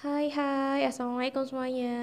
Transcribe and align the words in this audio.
Hai 0.00 0.32
hai, 0.32 0.88
Assalamualaikum 0.88 1.44
semuanya 1.44 2.00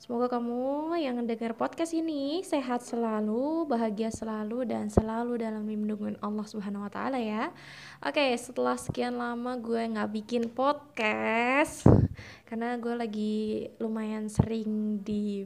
Semoga 0.00 0.40
kamu 0.40 0.96
yang 0.96 1.20
mendengar 1.20 1.52
podcast 1.52 1.92
ini 1.92 2.40
sehat 2.48 2.80
selalu, 2.80 3.68
bahagia 3.68 4.08
selalu, 4.08 4.64
dan 4.64 4.88
selalu 4.88 5.36
dalam 5.36 5.68
lindungan 5.68 6.16
Allah 6.24 6.48
Subhanahu 6.48 6.88
Wa 6.88 6.92
Taala 6.96 7.20
ya. 7.20 7.52
Oke, 8.00 8.32
setelah 8.40 8.80
sekian 8.80 9.20
lama 9.20 9.52
gue 9.60 9.84
nggak 9.84 10.08
bikin 10.16 10.48
podcast, 10.48 11.84
karena 12.48 12.80
gue 12.80 12.94
lagi 13.04 13.68
lumayan 13.76 14.32
sering 14.32 15.04
di 15.04 15.44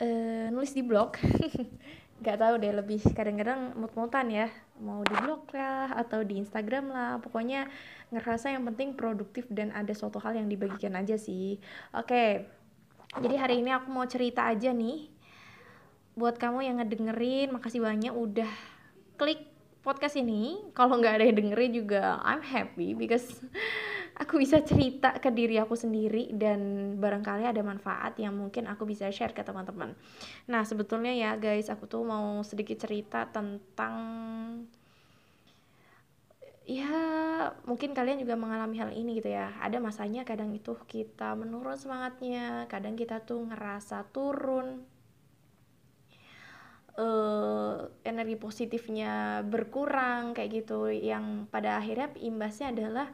uh, 0.00 0.48
nulis 0.56 0.72
di 0.72 0.80
blog. 0.80 1.20
gak 2.20 2.38
tahu 2.40 2.54
deh 2.60 2.72
lebih 2.72 3.00
kadang-kadang 3.16 3.76
mut-mutan 3.76 4.28
ya. 4.28 4.46
Mau 4.80 5.00
di 5.04 5.16
blog 5.16 5.48
lah 5.56 5.92
atau 5.96 6.20
di 6.24 6.40
Instagram 6.40 6.92
lah. 6.92 7.12
Pokoknya 7.20 7.68
ngerasa 8.12 8.52
yang 8.52 8.64
penting 8.68 8.96
produktif 8.96 9.48
dan 9.48 9.72
ada 9.72 9.92
suatu 9.96 10.20
hal 10.20 10.36
yang 10.36 10.48
dibagikan 10.48 10.96
aja 10.96 11.16
sih. 11.16 11.60
Oke 11.96 12.48
jadi 13.18 13.34
hari 13.42 13.58
ini 13.58 13.74
aku 13.74 13.90
mau 13.90 14.06
cerita 14.06 14.46
aja 14.46 14.70
nih. 14.70 15.10
Buat 16.14 16.38
kamu 16.38 16.62
yang 16.62 16.78
ngedengerin 16.78 17.50
makasih 17.50 17.82
banyak 17.82 18.14
udah 18.14 18.50
klik 19.18 19.50
podcast 19.82 20.14
ini. 20.14 20.70
Kalau 20.78 20.94
nggak 20.94 21.18
ada 21.18 21.24
yang 21.26 21.38
dengerin 21.42 21.72
juga 21.74 22.22
I'm 22.22 22.38
happy 22.38 22.94
because 22.94 23.42
aku 24.20 24.36
bisa 24.36 24.60
cerita 24.60 25.16
ke 25.16 25.32
diri 25.32 25.56
aku 25.56 25.72
sendiri 25.72 26.28
dan 26.36 26.92
barangkali 27.00 27.48
ada 27.48 27.64
manfaat 27.64 28.20
yang 28.20 28.36
mungkin 28.36 28.68
aku 28.68 28.84
bisa 28.84 29.08
share 29.08 29.32
ke 29.32 29.40
teman-teman. 29.40 29.96
Nah, 30.52 30.62
sebetulnya 30.68 31.16
ya 31.16 31.40
guys, 31.40 31.72
aku 31.72 31.88
tuh 31.88 32.04
mau 32.04 32.44
sedikit 32.44 32.76
cerita 32.76 33.24
tentang 33.32 33.96
ya 36.68 36.92
mungkin 37.66 37.96
kalian 37.96 38.22
juga 38.22 38.38
mengalami 38.38 38.78
hal 38.78 38.94
ini 38.94 39.18
gitu 39.18 39.34
ya 39.34 39.50
ada 39.58 39.82
masanya 39.82 40.22
kadang 40.22 40.54
itu 40.54 40.78
kita 40.86 41.34
menurun 41.34 41.74
semangatnya 41.74 42.70
kadang 42.70 42.94
kita 42.94 43.26
tuh 43.26 43.42
ngerasa 43.42 44.06
turun 44.14 44.86
uh, 46.94 47.90
energi 48.06 48.38
positifnya 48.38 49.42
berkurang 49.42 50.30
kayak 50.30 50.62
gitu 50.62 50.94
yang 50.94 51.50
pada 51.50 51.82
akhirnya 51.82 52.14
imbasnya 52.22 52.70
adalah 52.70 53.10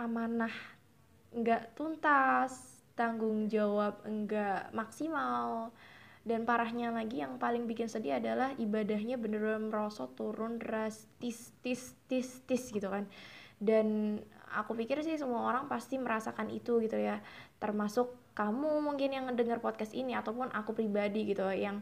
amanah 0.00 0.52
nggak 1.36 1.76
tuntas 1.76 2.80
tanggung 2.96 3.46
jawab 3.52 4.00
enggak 4.08 4.72
maksimal. 4.72 5.72
Dan 6.20 6.44
parahnya 6.44 6.92
lagi 6.92 7.24
yang 7.24 7.40
paling 7.40 7.64
bikin 7.64 7.88
sedih 7.88 8.20
adalah 8.20 8.52
ibadahnya 8.60 9.16
bener-bener 9.16 9.56
merosot 9.56 10.12
turun 10.20 10.60
drastis 10.60 11.56
tis 11.64 11.96
tis 12.08 12.44
tis 12.44 12.68
gitu 12.68 12.92
kan. 12.92 13.08
Dan 13.56 14.20
aku 14.52 14.76
pikir 14.76 15.00
sih 15.00 15.16
semua 15.16 15.48
orang 15.48 15.64
pasti 15.64 15.96
merasakan 15.96 16.52
itu 16.52 16.76
gitu 16.84 17.00
ya. 17.00 17.24
Termasuk 17.56 18.12
kamu 18.36 18.84
mungkin 18.84 19.16
yang 19.16 19.24
mendengar 19.24 19.64
podcast 19.64 19.96
ini 19.96 20.12
ataupun 20.12 20.52
aku 20.52 20.76
pribadi 20.76 21.24
gitu 21.24 21.48
yang 21.56 21.80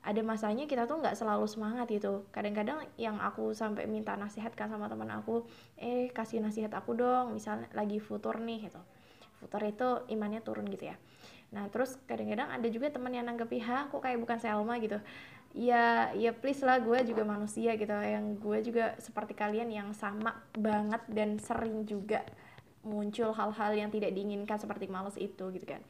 ada 0.00 0.20
masanya 0.24 0.64
kita 0.64 0.88
tuh 0.88 0.96
nggak 1.00 1.12
selalu 1.12 1.44
semangat 1.44 1.84
gitu. 1.92 2.24
Kadang-kadang 2.32 2.88
yang 2.96 3.20
aku 3.20 3.52
sampai 3.52 3.84
minta 3.84 4.16
nasihat 4.16 4.56
kan 4.56 4.72
sama 4.72 4.88
teman 4.88 5.12
aku 5.12 5.44
eh 5.76 6.08
kasih 6.08 6.40
nasihat 6.40 6.72
aku 6.72 6.96
dong 6.96 7.36
misalnya 7.36 7.68
lagi 7.76 8.00
futur 8.00 8.40
nih 8.40 8.72
gitu. 8.72 8.80
Futur 9.40 9.60
itu 9.64 9.88
imannya 10.08 10.40
turun 10.40 10.64
gitu 10.72 10.88
ya. 10.88 10.96
Nah 11.52 11.68
terus 11.68 12.00
kadang-kadang 12.08 12.48
ada 12.48 12.68
juga 12.72 12.88
teman 12.88 13.12
yang 13.12 13.28
nanggepi 13.28 13.60
ha 13.60 13.92
kok 13.92 14.00
kayak 14.00 14.16
bukan 14.16 14.40
Selma 14.40 14.80
gitu. 14.80 14.96
Ya 15.52 16.14
ya 16.16 16.32
please 16.32 16.64
lah 16.64 16.80
gue 16.80 16.96
juga 17.04 17.20
manusia 17.28 17.76
gitu. 17.76 17.92
Yang 17.92 18.24
gue 18.40 18.58
juga 18.72 18.84
seperti 18.96 19.36
kalian 19.36 19.68
yang 19.68 19.92
sama 19.92 20.32
banget 20.56 21.04
dan 21.12 21.36
sering 21.36 21.84
juga 21.84 22.24
muncul 22.80 23.36
hal-hal 23.36 23.76
yang 23.76 23.90
tidak 23.92 24.16
diinginkan 24.16 24.56
seperti 24.56 24.88
males 24.88 25.16
itu 25.20 25.52
gitu 25.52 25.66
kan 25.68 25.84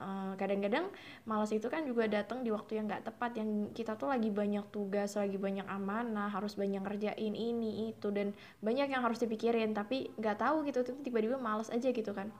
eh, 0.00 0.32
kadang-kadang 0.40 0.88
malas 1.28 1.52
itu 1.52 1.68
kan 1.68 1.84
juga 1.84 2.08
datang 2.08 2.42
di 2.42 2.50
waktu 2.50 2.80
yang 2.80 2.90
nggak 2.90 3.12
tepat 3.12 3.36
yang 3.38 3.70
kita 3.76 3.94
tuh 4.00 4.08
lagi 4.08 4.32
banyak 4.32 4.64
tugas 4.74 5.14
lagi 5.14 5.36
banyak 5.36 5.66
amanah 5.68 6.32
harus 6.32 6.56
banyak 6.56 6.80
ngerjain 6.82 7.34
ini 7.36 7.92
itu 7.92 8.08
dan 8.10 8.32
banyak 8.64 8.88
yang 8.90 9.04
harus 9.04 9.20
dipikirin 9.20 9.76
tapi 9.76 10.10
nggak 10.18 10.36
tahu 10.40 10.66
gitu 10.66 10.80
tiba-tiba 11.04 11.36
malas 11.38 11.68
aja 11.70 11.88
gitu 11.92 12.12
kan. 12.16 12.32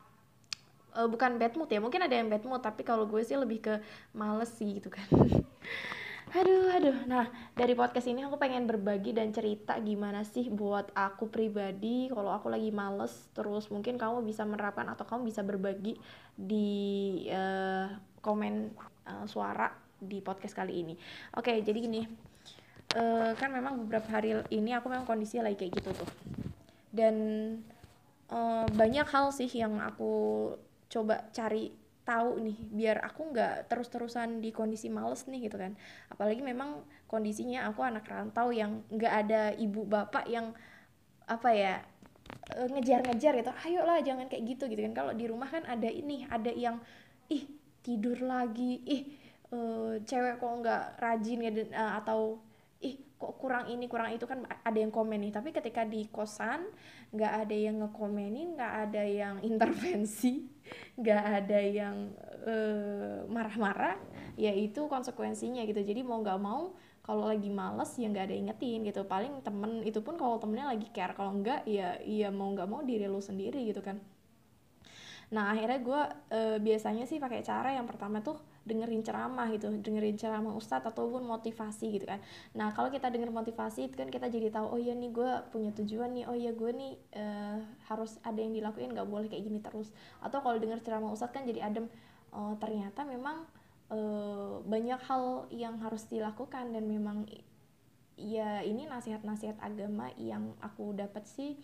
Uh, 0.91 1.07
bukan 1.07 1.39
bad 1.39 1.55
mood 1.55 1.71
ya 1.71 1.79
mungkin 1.79 2.03
ada 2.03 2.19
yang 2.19 2.27
bad 2.27 2.43
mood 2.43 2.59
tapi 2.67 2.83
kalau 2.83 3.07
gue 3.07 3.23
sih 3.23 3.39
lebih 3.39 3.63
ke 3.63 3.79
males 4.11 4.51
sih 4.51 4.75
gitu 4.75 4.91
kan 4.91 5.07
aduh 6.31 6.71
aduh. 6.71 6.99
Nah 7.11 7.27
dari 7.59 7.75
podcast 7.75 8.07
ini 8.07 8.23
aku 8.23 8.39
pengen 8.39 8.71
berbagi 8.71 9.11
dan 9.11 9.35
cerita 9.35 9.75
gimana 9.83 10.23
sih 10.23 10.47
buat 10.47 10.95
aku 10.95 11.27
pribadi 11.27 12.07
kalau 12.07 12.31
aku 12.31 12.47
lagi 12.47 12.71
males 12.71 13.11
terus 13.35 13.67
mungkin 13.69 13.99
kamu 13.99 14.23
bisa 14.23 14.47
menerapkan 14.47 14.87
atau 14.87 15.03
kamu 15.03 15.27
bisa 15.27 15.43
berbagi 15.43 15.99
di 16.39 16.71
uh, 17.35 17.91
komen 18.23 18.71
uh, 19.11 19.27
suara 19.27 19.75
di 19.99 20.23
podcast 20.23 20.55
kali 20.55 20.87
ini. 20.87 20.95
Oke 21.35 21.59
jadi 21.67 21.79
gini 21.83 22.07
uh, 22.95 23.35
kan 23.35 23.51
memang 23.51 23.83
beberapa 23.87 24.09
hari 24.11 24.39
ini 24.55 24.75
aku 24.75 24.87
memang 24.87 25.07
kondisinya 25.07 25.51
lagi 25.51 25.67
kayak 25.67 25.83
gitu 25.83 25.91
tuh. 25.95 26.11
Dan 26.91 27.17
uh, 28.31 28.67
banyak 28.71 29.07
hal 29.07 29.31
sih 29.35 29.51
yang 29.51 29.79
aku 29.79 30.55
coba 30.91 31.31
cari 31.31 31.71
tahu 32.11 32.43
nih 32.43 32.59
biar 32.75 32.97
aku 33.07 33.31
nggak 33.31 33.71
terus-terusan 33.71 34.43
di 34.43 34.51
kondisi 34.51 34.91
males 34.91 35.23
nih 35.31 35.47
gitu 35.47 35.63
kan. 35.63 35.79
Apalagi 36.11 36.43
memang 36.43 36.83
kondisinya 37.07 37.71
aku 37.71 37.87
anak 37.87 38.11
rantau 38.11 38.51
yang 38.51 38.83
nggak 38.91 39.15
ada 39.27 39.55
ibu 39.55 39.87
bapak 39.87 40.27
yang 40.27 40.51
apa 41.31 41.51
ya 41.55 41.75
eh, 42.59 42.67
ngejar-ngejar 42.67 43.39
gitu. 43.39 43.53
Ayolah 43.63 44.03
jangan 44.03 44.27
kayak 44.27 44.43
gitu 44.59 44.67
gitu 44.67 44.83
kan. 44.91 44.95
Kalau 44.99 45.13
di 45.15 45.31
rumah 45.31 45.47
kan 45.47 45.63
ada 45.71 45.87
ini 45.87 46.27
ada 46.27 46.51
yang 46.51 46.83
ih 47.31 47.47
tidur 47.87 48.19
lagi. 48.27 48.83
Ih 48.83 49.03
uh, 49.55 49.95
cewek 50.03 50.43
kok 50.43 50.53
nggak 50.67 50.83
rajin 50.99 51.39
ya 51.47 51.51
uh, 51.79 51.93
atau 52.03 52.43
ih 52.83 52.97
kok 53.21 53.37
kurang 53.37 53.69
ini 53.69 53.87
kurang 53.87 54.11
itu 54.11 54.27
kan 54.27 54.43
ada 54.67 54.79
yang 54.79 54.91
komen 54.91 55.23
nih. 55.23 55.31
Tapi 55.31 55.55
ketika 55.55 55.87
di 55.87 56.11
kosan 56.11 56.67
nggak 57.15 57.33
ada 57.47 57.57
yang 57.57 57.87
ngekomenin 57.87 58.59
nggak 58.59 58.75
ada 58.91 59.03
yang 59.07 59.37
intervensi 59.51 60.51
nggak 60.99 61.23
ada 61.45 61.61
yang 61.61 61.97
marah 63.29 63.53
marah-marah 63.53 63.97
ya 64.41 64.53
itu 64.57 64.89
konsekuensinya 64.89 65.63
gitu. 65.69 65.81
Jadi 65.85 66.01
mau 66.01 66.21
nggak 66.25 66.41
mau 66.41 66.73
kalau 67.05 67.27
lagi 67.29 67.53
males 67.53 67.91
ya 68.01 68.09
nggak 68.09 68.27
ada 68.31 68.37
ingetin 68.37 68.81
gitu. 68.89 69.05
Paling 69.05 69.45
temen 69.45 69.85
itu 69.85 70.01
pun 70.01 70.17
kalau 70.17 70.41
temennya 70.41 70.73
lagi 70.73 70.89
care. 70.93 71.13
Kalau 71.13 71.37
enggak 71.37 71.65
ya 71.69 72.01
iya 72.01 72.29
mau 72.33 72.49
nggak 72.53 72.69
mau 72.69 72.81
diri 72.81 73.07
lu 73.11 73.21
sendiri 73.21 73.61
gitu 73.69 73.85
kan. 73.85 74.01
Nah 75.31 75.55
akhirnya 75.55 75.79
gue 75.79 76.01
e, 76.33 76.41
biasanya 76.59 77.05
sih 77.07 77.23
pakai 77.23 77.41
cara 77.47 77.71
yang 77.77 77.87
pertama 77.87 78.19
tuh 78.25 78.39
dengerin 78.61 79.01
ceramah 79.01 79.49
gitu 79.49 79.73
dengerin 79.73 80.21
ceramah 80.21 80.53
ustadz 80.53 80.85
ataupun 80.85 81.25
motivasi 81.25 81.97
gitu 81.97 82.05
kan. 82.05 82.21
Nah 82.53 82.77
kalau 82.77 82.93
kita 82.93 83.09
denger 83.09 83.33
motivasi 83.33 83.89
itu 83.89 83.97
kan 83.97 84.13
kita 84.13 84.29
jadi 84.29 84.53
tahu 84.53 84.77
oh 84.77 84.81
iya 84.81 84.93
nih 84.93 85.11
gue 85.11 85.31
punya 85.49 85.73
tujuan 85.73 86.13
nih. 86.13 86.25
Oh 86.29 86.37
iya 86.37 86.53
gue 86.53 86.71
nih 86.71 86.93
e, 87.17 87.25
harus 87.89 88.21
ada 88.21 88.37
yang 88.37 88.53
dilakuin 88.53 88.93
nggak 88.93 89.09
boleh 89.09 89.33
kayak 89.33 89.49
gini 89.49 89.59
terus. 89.65 89.89
Atau 90.21 90.45
kalau 90.45 90.61
denger 90.61 90.85
ceramah 90.85 91.09
ustadz 91.09 91.33
kan 91.33 91.49
jadi 91.49 91.73
adem 91.73 91.89
oh, 92.37 92.55
ternyata 92.61 93.01
memang 93.09 93.49
e, 93.89 93.99
banyak 94.69 95.01
hal 95.09 95.49
yang 95.49 95.81
harus 95.81 96.05
dilakukan 96.13 96.77
dan 96.77 96.85
memang 96.85 97.25
ya 98.21 98.61
ini 98.61 98.85
nasihat-nasihat 98.85 99.57
agama 99.65 100.13
yang 100.21 100.53
aku 100.61 100.93
dapat 100.93 101.25
sih 101.25 101.57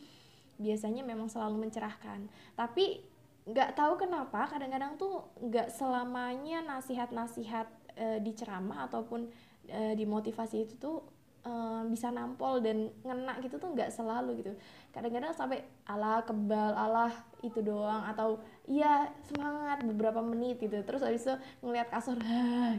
biasanya 0.56 1.04
memang 1.04 1.28
selalu 1.28 1.68
mencerahkan. 1.68 2.24
Tapi 2.56 3.16
nggak 3.46 3.78
tahu 3.78 3.94
kenapa 3.94 4.50
kadang-kadang 4.50 4.98
tuh 4.98 5.30
nggak 5.38 5.70
selamanya 5.70 6.66
nasihat-nasihat 6.66 7.70
e, 7.94 8.06
di 8.18 8.34
ceramah 8.34 8.90
ataupun 8.90 9.30
e, 9.70 9.94
di 9.94 10.02
motivasi 10.02 10.66
itu 10.66 10.74
tuh 10.74 11.06
e, 11.46 11.52
bisa 11.86 12.10
nampol 12.10 12.58
dan 12.58 12.90
ngena 13.06 13.38
gitu 13.46 13.62
tuh 13.62 13.70
nggak 13.70 13.94
selalu 13.94 14.42
gitu. 14.42 14.50
Kadang-kadang 14.91 15.30
sampai 15.30 15.62
ala 15.86 16.26
kebal 16.26 16.74
ala 16.74 17.06
itu 17.47 17.62
doang 17.62 18.03
atau 18.10 18.42
iya 18.66 19.15
semangat 19.22 19.86
beberapa 19.86 20.18
menit 20.26 20.59
gitu. 20.59 20.82
Terus 20.82 21.06
habis 21.06 21.22
itu 21.22 21.34
ngelihat 21.62 21.86
kasur 21.94 22.18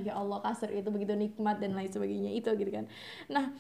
ya 0.04 0.20
Allah 0.20 0.44
kasur 0.44 0.68
itu 0.68 0.92
begitu 0.92 1.16
nikmat 1.16 1.64
dan 1.64 1.80
lain 1.80 1.88
sebagainya 1.88 2.36
itu 2.36 2.52
gitu 2.60 2.76
kan. 2.76 2.92
Nah 3.32 3.56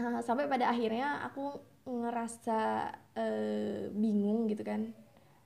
uh, 0.00 0.20
sampai 0.24 0.48
pada 0.48 0.72
akhirnya 0.72 1.28
aku 1.28 1.60
ngerasa 1.84 2.88
uh, 3.20 3.92
bingung 3.92 4.48
gitu 4.48 4.64
kan 4.64 4.96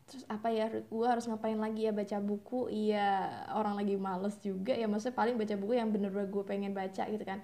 terus 0.04 0.24
apa 0.28 0.52
ya 0.52 0.68
gue 0.68 1.06
harus 1.08 1.24
ngapain 1.24 1.56
lagi 1.56 1.88
ya 1.88 1.92
baca 1.96 2.18
buku? 2.20 2.68
Iya 2.68 3.28
orang 3.56 3.74
lagi 3.80 3.96
males 3.96 4.36
juga 4.44 4.76
ya 4.76 4.84
maksudnya 4.84 5.16
paling 5.16 5.36
baca 5.40 5.54
buku 5.56 5.72
yang 5.80 5.88
bener-bener 5.90 6.28
gue 6.28 6.44
pengen 6.44 6.72
baca 6.76 7.04
gitu 7.08 7.24
kan. 7.24 7.40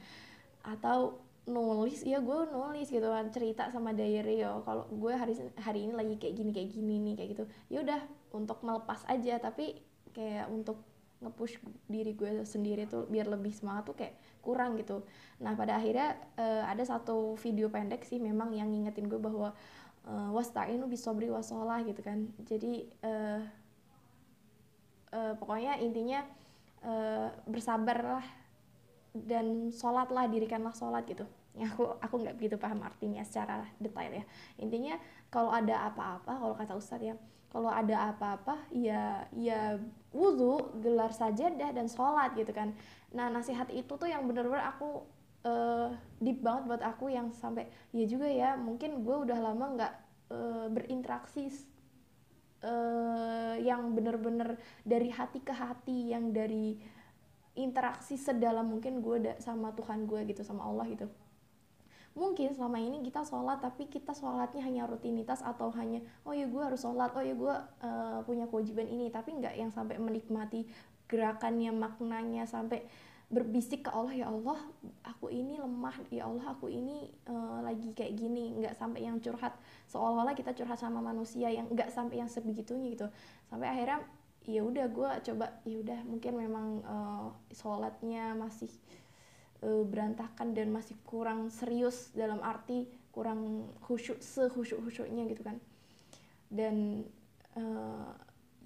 Atau 0.60 1.24
nulis 1.48 2.04
ya 2.04 2.20
gue 2.20 2.38
nulis 2.52 2.92
gitu 2.92 3.08
kan 3.08 3.32
cerita 3.32 3.72
sama 3.72 3.96
diary 3.96 4.44
yo 4.44 4.60
kalau 4.62 4.86
gue 4.92 5.12
hari 5.16 5.34
hari 5.56 5.88
ini 5.88 5.92
lagi 5.96 6.14
kayak 6.20 6.34
gini 6.36 6.50
kayak 6.52 6.70
gini 6.70 6.94
nih 7.00 7.14
kayak 7.16 7.28
gitu. 7.34 7.44
Ya 7.72 7.78
udah 7.80 8.00
untuk 8.36 8.60
melepas 8.60 9.02
aja 9.08 9.40
tapi 9.40 9.80
kayak 10.12 10.52
untuk 10.52 10.78
ngepush 11.20 11.60
diri 11.84 12.16
gue 12.16 12.48
sendiri 12.48 12.88
tuh 12.88 13.04
biar 13.04 13.28
lebih 13.28 13.52
semangat 13.52 13.92
tuh 13.92 13.96
kayak 13.96 14.16
kurang 14.40 14.80
gitu. 14.80 15.04
Nah 15.44 15.52
pada 15.52 15.76
akhirnya 15.76 16.16
uh, 16.40 16.64
ada 16.64 16.80
satu 16.80 17.36
video 17.36 17.68
pendek 17.68 18.08
sih 18.08 18.16
memang 18.16 18.56
yang 18.56 18.72
ngingetin 18.72 19.04
gue 19.04 19.20
bahwa 19.20 19.52
uh, 20.06 20.30
wasta'inu 20.32 20.86
bisobri 20.86 21.28
wasolah 21.28 21.82
gitu 21.84 22.00
kan. 22.00 22.28
Jadi 22.46 22.88
uh, 23.04 23.40
uh, 25.12 25.32
pokoknya 25.36 25.80
intinya 25.82 26.24
uh, 26.84 27.28
bersabarlah 27.44 28.24
dan 29.10 29.74
sholatlah 29.74 30.30
dirikanlah 30.30 30.72
sholat 30.72 31.04
gitu. 31.08 31.26
Ya 31.58 31.66
aku 31.66 31.98
aku 31.98 32.14
nggak 32.22 32.36
begitu 32.38 32.56
paham 32.56 32.78
artinya 32.86 33.26
secara 33.26 33.66
detail 33.82 34.22
ya. 34.22 34.24
Intinya 34.62 34.94
kalau 35.28 35.50
ada 35.50 35.90
apa-apa 35.90 36.32
kalau 36.38 36.54
kata 36.54 36.78
ustadz 36.78 37.10
ya 37.10 37.14
kalau 37.50 37.66
ada 37.66 38.14
apa-apa 38.14 38.70
ya 38.70 39.26
ya 39.34 39.74
wudhu 40.14 40.78
gelar 40.78 41.10
sajadah 41.10 41.74
dan 41.74 41.90
sholat 41.90 42.38
gitu 42.38 42.54
kan. 42.54 42.70
Nah 43.10 43.26
nasihat 43.34 43.66
itu 43.74 43.90
tuh 43.90 44.06
yang 44.06 44.22
bener-bener 44.30 44.62
aku 44.62 45.02
uh, 45.44 45.88
deep 46.20 46.44
banget 46.44 46.62
buat 46.68 46.82
aku 46.84 47.08
yang 47.12 47.32
sampai 47.32 47.68
ya 47.94 48.04
juga 48.04 48.28
ya 48.28 48.56
mungkin 48.56 49.04
gue 49.04 49.16
udah 49.28 49.38
lama 49.40 49.66
nggak 49.76 49.94
uh, 50.32 50.66
berinteraksi 50.68 51.48
uh, 52.64 53.56
yang 53.60 53.92
bener-bener 53.96 54.60
dari 54.84 55.08
hati 55.12 55.40
ke 55.40 55.52
hati 55.52 56.12
yang 56.12 56.32
dari 56.32 56.76
interaksi 57.58 58.14
sedalam 58.14 58.68
mungkin 58.68 59.02
gue 59.02 59.36
sama 59.42 59.74
Tuhan 59.74 60.06
gue 60.06 60.22
gitu 60.30 60.46
sama 60.46 60.64
Allah 60.64 60.86
gitu. 60.88 61.08
Mungkin 62.10 62.58
selama 62.58 62.82
ini 62.82 63.06
kita 63.06 63.22
sholat 63.22 63.62
tapi 63.62 63.86
kita 63.86 64.10
sholatnya 64.10 64.66
hanya 64.66 64.82
rutinitas 64.86 65.46
atau 65.46 65.70
hanya 65.78 66.02
oh 66.26 66.34
ya 66.34 66.46
gue 66.46 66.62
harus 66.62 66.82
sholat 66.82 67.14
oh 67.14 67.22
ya 67.22 67.34
gue 67.34 67.54
uh, 67.86 68.18
punya 68.26 68.46
kewajiban 68.46 68.86
ini. 68.86 69.10
Tapi 69.10 69.34
nggak 69.38 69.54
yang 69.58 69.70
sampai 69.70 69.98
menikmati 69.98 70.66
gerakannya 71.10 71.74
maknanya 71.74 72.46
sampai 72.46 72.86
berbisik 73.30 73.86
ke 73.86 73.90
Allah 73.94 74.10
ya 74.10 74.26
Allah 74.26 74.58
aku 75.06 75.30
ini 75.30 75.54
lemah 75.62 75.94
ya 76.10 76.26
Allah 76.26 76.50
aku 76.50 76.66
ini 76.66 77.06
uh, 77.30 77.62
lagi 77.62 77.94
kayak 77.94 78.18
gini. 78.18 78.58
Nggak 78.58 78.74
sampai 78.74 79.06
yang 79.06 79.22
curhat 79.22 79.54
seolah-olah 79.86 80.34
kita 80.34 80.50
curhat 80.50 80.82
sama 80.82 80.98
manusia 80.98 81.46
yang 81.46 81.70
nggak 81.70 81.94
sampai 81.94 82.18
yang 82.18 82.26
sebegitunya 82.26 82.90
gitu. 82.90 83.06
Sampai 83.46 83.70
akhirnya 83.70 84.02
ya 84.50 84.66
udah 84.66 84.86
gue 84.90 85.10
coba 85.30 85.46
ya 85.62 85.78
udah 85.78 86.00
mungkin 86.10 86.32
memang 86.34 86.66
uh, 86.82 87.26
sholatnya 87.54 88.34
masih 88.34 88.72
uh, 89.62 89.86
berantakan 89.86 90.50
dan 90.50 90.74
masih 90.74 90.98
kurang 91.06 91.54
serius 91.54 92.10
dalam 92.10 92.42
arti 92.42 92.90
kurang 93.14 93.70
khusyuk 93.86 94.18
sehusyuk 94.18 94.82
khusyuknya 94.82 95.30
gitu 95.30 95.46
kan. 95.46 95.62
Dan 96.50 97.06
uh, 97.54 98.10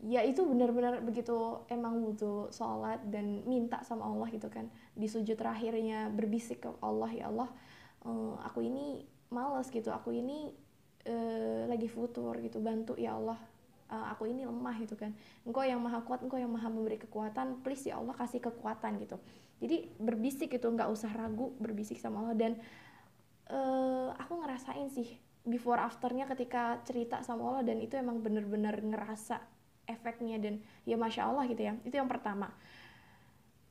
ya 0.05 0.21
itu 0.21 0.45
benar-benar 0.45 1.01
begitu 1.01 1.65
emang 1.73 2.05
butuh 2.05 2.53
sholat 2.53 3.01
dan 3.09 3.41
minta 3.49 3.81
sama 3.81 4.05
Allah 4.05 4.29
gitu 4.29 4.53
kan. 4.53 4.69
Di 4.93 5.09
sujud 5.09 5.35
terakhirnya 5.35 6.13
berbisik 6.13 6.69
ke 6.69 6.71
Allah 6.85 7.11
ya 7.11 7.33
Allah 7.33 7.49
uh, 8.05 8.37
aku 8.45 8.61
ini 8.61 9.09
males 9.33 9.73
gitu 9.73 9.89
aku 9.89 10.13
ini 10.13 10.53
uh, 11.09 11.65
lagi 11.67 11.89
futur 11.89 12.37
gitu 12.45 12.61
bantu 12.61 12.95
ya 13.01 13.17
Allah 13.17 13.41
uh, 13.89 14.13
aku 14.13 14.29
ini 14.29 14.45
lemah 14.45 14.77
gitu 14.85 14.95
kan. 14.95 15.17
Engkau 15.49 15.65
yang 15.65 15.81
maha 15.81 16.05
kuat 16.05 16.21
engkau 16.21 16.37
yang 16.37 16.53
maha 16.53 16.69
memberi 16.69 17.01
kekuatan 17.01 17.65
please 17.65 17.89
ya 17.89 17.97
Allah 17.97 18.13
kasih 18.13 18.45
kekuatan 18.45 19.01
gitu. 19.01 19.17
Jadi 19.65 19.89
berbisik 19.97 20.53
itu 20.53 20.67
nggak 20.69 20.93
usah 20.93 21.09
ragu 21.17 21.57
berbisik 21.57 21.97
sama 21.97 22.29
Allah 22.29 22.37
dan 22.37 22.53
uh, 23.49 24.13
aku 24.21 24.37
ngerasain 24.45 24.93
sih 24.93 25.17
before 25.45 25.81
afternya 25.81 26.29
ketika 26.29 26.81
cerita 26.85 27.21
sama 27.21 27.49
Allah 27.53 27.65
dan 27.73 27.81
itu 27.81 27.97
emang 27.97 28.21
bener-bener 28.21 28.81
ngerasa 28.81 29.54
efeknya 29.85 30.37
dan 30.41 30.61
ya 30.89 30.97
masya 30.97 31.29
Allah 31.29 31.45
gitu 31.49 31.63
ya. 31.63 31.73
Itu 31.85 31.95
yang 31.97 32.09
pertama. 32.09 32.53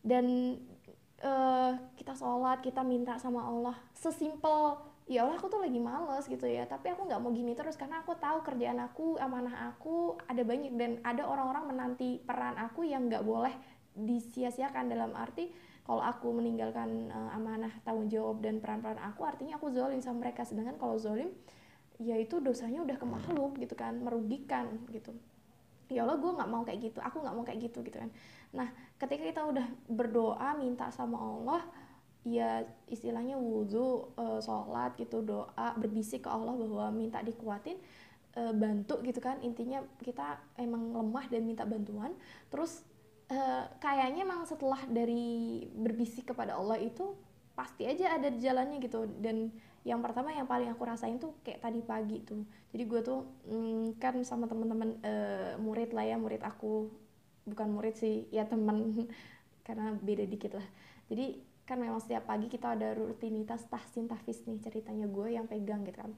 Dan 0.03 0.57
uh, 1.23 1.71
kita 1.95 2.13
sholat 2.13 2.59
kita 2.61 2.81
minta 2.81 3.17
sama 3.17 3.45
Allah. 3.45 3.77
Sesimpel 3.95 4.77
ya 5.07 5.27
Allah 5.27 5.35
aku 5.35 5.51
tuh 5.51 5.61
lagi 5.63 5.79
males 5.79 6.25
gitu 6.27 6.45
ya. 6.45 6.67
Tapi 6.67 6.93
aku 6.93 7.07
nggak 7.07 7.21
mau 7.21 7.31
gini 7.31 7.55
terus 7.57 7.79
karena 7.79 8.03
aku 8.03 8.15
tahu 8.19 8.43
kerjaan 8.43 8.79
aku 8.83 9.17
amanah 9.17 9.73
aku 9.73 10.19
ada 10.27 10.43
banyak 10.43 10.73
dan 10.75 10.91
ada 11.03 11.27
orang-orang 11.27 11.73
menanti 11.73 12.21
peran 12.23 12.55
aku 12.59 12.85
yang 12.87 13.07
nggak 13.07 13.23
boleh 13.23 13.53
disia-siakan. 13.95 14.91
Dalam 14.91 15.11
arti 15.15 15.49
kalau 15.83 16.03
aku 16.03 16.31
meninggalkan 16.31 17.11
uh, 17.11 17.35
amanah 17.35 17.71
tanggung 17.83 18.07
jawab 18.07 18.39
dan 18.39 18.63
peran-peran 18.63 18.99
aku 19.03 19.23
artinya 19.27 19.55
aku 19.55 19.71
zolim 19.71 19.99
sama 19.99 20.27
mereka. 20.27 20.43
Sedangkan 20.43 20.75
kalau 20.75 20.99
zolim 20.99 21.31
ya 22.01 22.17
itu 22.17 22.41
dosanya 22.41 22.81
udah 22.81 22.97
ke 22.97 23.05
makhluk 23.05 23.55
gitu 23.61 23.77
kan 23.77 24.01
merugikan 24.01 24.81
gitu 24.89 25.13
ya 25.91 26.07
Allah 26.07 26.17
gue 26.19 26.31
nggak 26.31 26.49
mau 26.49 26.63
kayak 26.63 26.79
gitu 26.91 26.99
aku 27.03 27.19
nggak 27.19 27.35
mau 27.35 27.43
kayak 27.43 27.59
gitu 27.71 27.83
gitu 27.83 27.97
kan. 27.99 28.09
Nah 28.55 28.67
ketika 28.99 29.23
kita 29.23 29.41
udah 29.47 29.67
berdoa 29.87 30.49
minta 30.55 30.87
sama 30.93 31.17
Allah 31.19 31.61
ya 32.23 32.63
istilahnya 32.87 33.35
wudhu 33.35 34.15
e, 34.15 34.25
sholat 34.39 34.95
gitu 34.95 35.19
doa 35.19 35.75
berbisik 35.75 36.23
ke 36.23 36.29
Allah 36.31 36.55
bahwa 36.55 36.87
minta 36.95 37.19
dikuatin 37.19 37.75
e, 38.31 38.41
bantu 38.55 39.03
gitu 39.03 39.19
kan. 39.19 39.43
Intinya 39.43 39.83
kita 39.99 40.39
emang 40.55 40.95
lemah 40.95 41.27
dan 41.27 41.43
minta 41.43 41.67
bantuan. 41.67 42.15
Terus 42.47 42.81
e, 43.27 43.39
kayaknya 43.83 44.23
emang 44.23 44.47
setelah 44.47 44.79
dari 44.87 45.67
berbisik 45.75 46.31
kepada 46.31 46.55
Allah 46.55 46.79
itu 46.79 47.11
pasti 47.53 47.85
aja 47.85 48.15
ada 48.15 48.31
jalannya 48.31 48.79
gitu. 48.79 49.03
Dan 49.19 49.51
yang 49.83 49.99
pertama 49.99 50.31
yang 50.31 50.47
paling 50.47 50.71
aku 50.71 50.83
rasain 50.87 51.19
tuh 51.19 51.35
kayak 51.43 51.59
tadi 51.59 51.83
pagi 51.83 52.23
tuh. 52.23 52.47
Jadi 52.71 52.83
gue 52.87 53.01
tuh 53.03 53.19
mm, 53.51 53.99
kan 53.99 54.15
sama 54.23 54.47
teman-teman 54.47 54.95
e, 55.03 55.13
murid 55.59 55.91
lah 55.91 56.07
ya 56.07 56.15
murid 56.15 56.39
aku. 56.39 56.87
Bukan 57.43 57.67
murid 57.75 57.99
sih 57.99 58.31
ya 58.31 58.47
teman 58.47 59.07
karena 59.67 59.91
beda 59.99 60.23
dikit 60.23 60.55
lah. 60.55 60.67
Jadi 61.11 61.43
kan 61.67 61.79
memang 61.79 61.99
setiap 61.99 62.27
pagi 62.27 62.47
kita 62.47 62.75
ada 62.79 62.95
rutinitas 62.95 63.67
tahsin 63.67 64.07
tahfiz 64.07 64.43
nih 64.47 64.59
ceritanya 64.63 65.07
gue 65.07 65.27
yang 65.35 65.47
pegang 65.51 65.83
gitu 65.83 65.99
kan. 65.99 66.11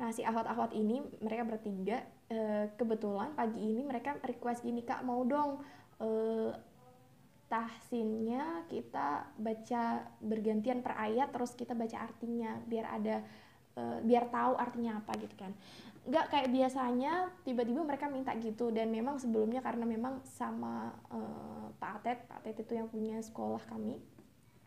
Nah 0.00 0.08
si 0.10 0.24
ahwat-ahwat 0.24 0.72
ini 0.72 1.04
mereka 1.20 1.44
bertiga 1.44 2.08
e, 2.32 2.72
kebetulan 2.80 3.36
pagi 3.36 3.60
ini 3.60 3.84
mereka 3.84 4.16
request 4.24 4.64
gini 4.64 4.80
kak 4.80 5.04
mau 5.04 5.20
dong 5.28 5.60
e, 6.00 6.08
tahsinnya 7.54 8.66
kita 8.66 9.30
baca 9.38 10.02
bergantian 10.18 10.82
per 10.82 10.98
ayat 10.98 11.30
terus 11.30 11.54
kita 11.54 11.70
baca 11.70 12.02
artinya 12.02 12.58
biar 12.66 12.86
ada 12.90 13.22
e, 13.78 13.82
biar 14.02 14.26
tahu 14.26 14.58
artinya 14.58 14.98
apa 14.98 15.14
gitu 15.22 15.38
kan. 15.38 15.54
Nggak 16.02 16.34
kayak 16.34 16.48
biasanya 16.50 17.30
tiba-tiba 17.46 17.86
mereka 17.86 18.10
minta 18.10 18.34
gitu 18.42 18.74
dan 18.74 18.90
memang 18.90 19.22
sebelumnya 19.22 19.62
karena 19.62 19.88
memang 19.88 20.20
sama 20.28 20.92
uh, 21.08 21.72
Pak 21.80 22.04
Atet 22.04 22.18
Pak 22.28 22.44
Atet 22.44 22.60
itu 22.60 22.76
yang 22.76 22.92
punya 22.92 23.16
sekolah 23.24 23.64
kami 23.64 23.96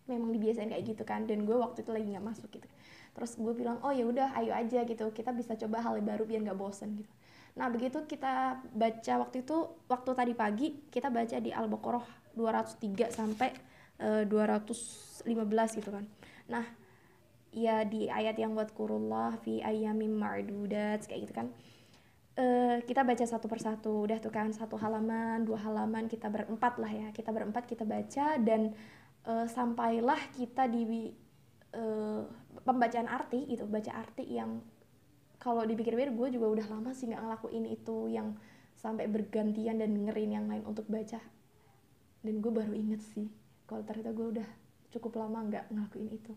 memang 0.10 0.33
dibiasain 0.33 0.66
kayak 0.66 0.98
gitu 0.98 1.04
kan 1.06 1.30
dan 1.30 1.45
gue 1.45 1.54
waktu 1.54 1.86
itu 1.86 1.92
lagi 1.94 2.10
nggak 2.10 2.25
masuk 2.25 2.50
gitu. 2.50 2.66
Terus 3.13 3.38
gue 3.38 3.54
bilang 3.54 3.78
oh 3.86 3.94
ya 3.94 4.10
udah 4.10 4.33
ayo 4.42 4.50
aja 4.50 4.81
gitu. 4.81 5.06
Kita 5.13 5.30
bisa 5.30 5.54
coba 5.54 5.86
hal 5.86 6.01
baru 6.01 6.25
biar 6.25 6.42
nggak 6.42 6.57
bosen 6.57 7.06
gitu. 7.06 7.14
Nah 7.54 7.69
begitu 7.69 8.02
kita 8.09 8.57
baca 8.73 9.14
waktu 9.21 9.45
itu 9.45 9.57
waktu 9.85 10.12
tadi 10.18 10.33
pagi 10.33 10.68
kita 10.90 11.14
baca 11.14 11.38
di 11.38 11.54
Al-Baqarah 11.54 12.27
203 12.38 13.10
sampai 13.10 13.50
uh, 14.02 14.22
eh, 14.22 14.30
215 14.30 15.26
gitu 15.82 15.90
kan. 15.90 16.06
Nah 16.48 16.66
ya 17.50 17.82
di 17.82 18.06
ayat 18.06 18.38
yang 18.38 18.54
buat 18.54 18.70
kurullah 18.78 19.34
fi 19.42 19.66
ayyamin 19.66 20.14
ma'dudat 20.14 21.10
kayak 21.10 21.22
gitu 21.28 21.34
kan. 21.34 21.48
Uh, 22.38 22.78
kita 22.86 23.02
baca 23.02 23.26
satu 23.26 23.50
persatu. 23.50 24.06
Udah 24.06 24.22
tuh 24.22 24.30
kan 24.30 24.54
satu 24.54 24.78
halaman 24.78 25.42
dua 25.42 25.58
halaman 25.66 26.06
kita 26.06 26.30
berempat 26.30 26.78
lah 26.78 26.92
ya. 26.94 27.10
Kita 27.10 27.34
berempat 27.34 27.66
kita 27.66 27.82
baca 27.82 28.38
dan 28.38 28.78
uh, 29.26 29.50
sampailah 29.50 30.22
kita 30.38 30.70
di 30.70 31.10
uh, 31.74 32.22
pembacaan 32.62 33.10
arti 33.10 33.50
gitu. 33.50 33.66
Baca 33.66 33.90
arti 33.98 34.38
yang 34.38 34.62
kalau 35.38 35.66
dipikir-pikir 35.66 36.14
gue 36.14 36.28
juga 36.34 36.48
udah 36.50 36.66
lama 36.70 36.92
sih 36.94 37.10
nggak 37.10 37.22
ngelakuin 37.22 37.66
itu 37.70 38.10
yang 38.10 38.38
sampai 38.78 39.10
bergantian 39.10 39.82
dan 39.82 39.94
dengerin 39.94 40.32
yang 40.34 40.46
lain 40.50 40.66
untuk 40.66 40.86
baca 40.90 41.22
dan 42.28 42.44
gue 42.44 42.52
baru 42.52 42.76
inget 42.76 43.00
sih 43.16 43.31
kalau 43.64 43.88
ternyata 43.88 44.12
gue 44.12 44.28
udah 44.36 44.50
cukup 44.92 45.24
lama 45.24 45.48
nggak 45.48 45.72
ngelakuin 45.72 46.12
itu. 46.12 46.36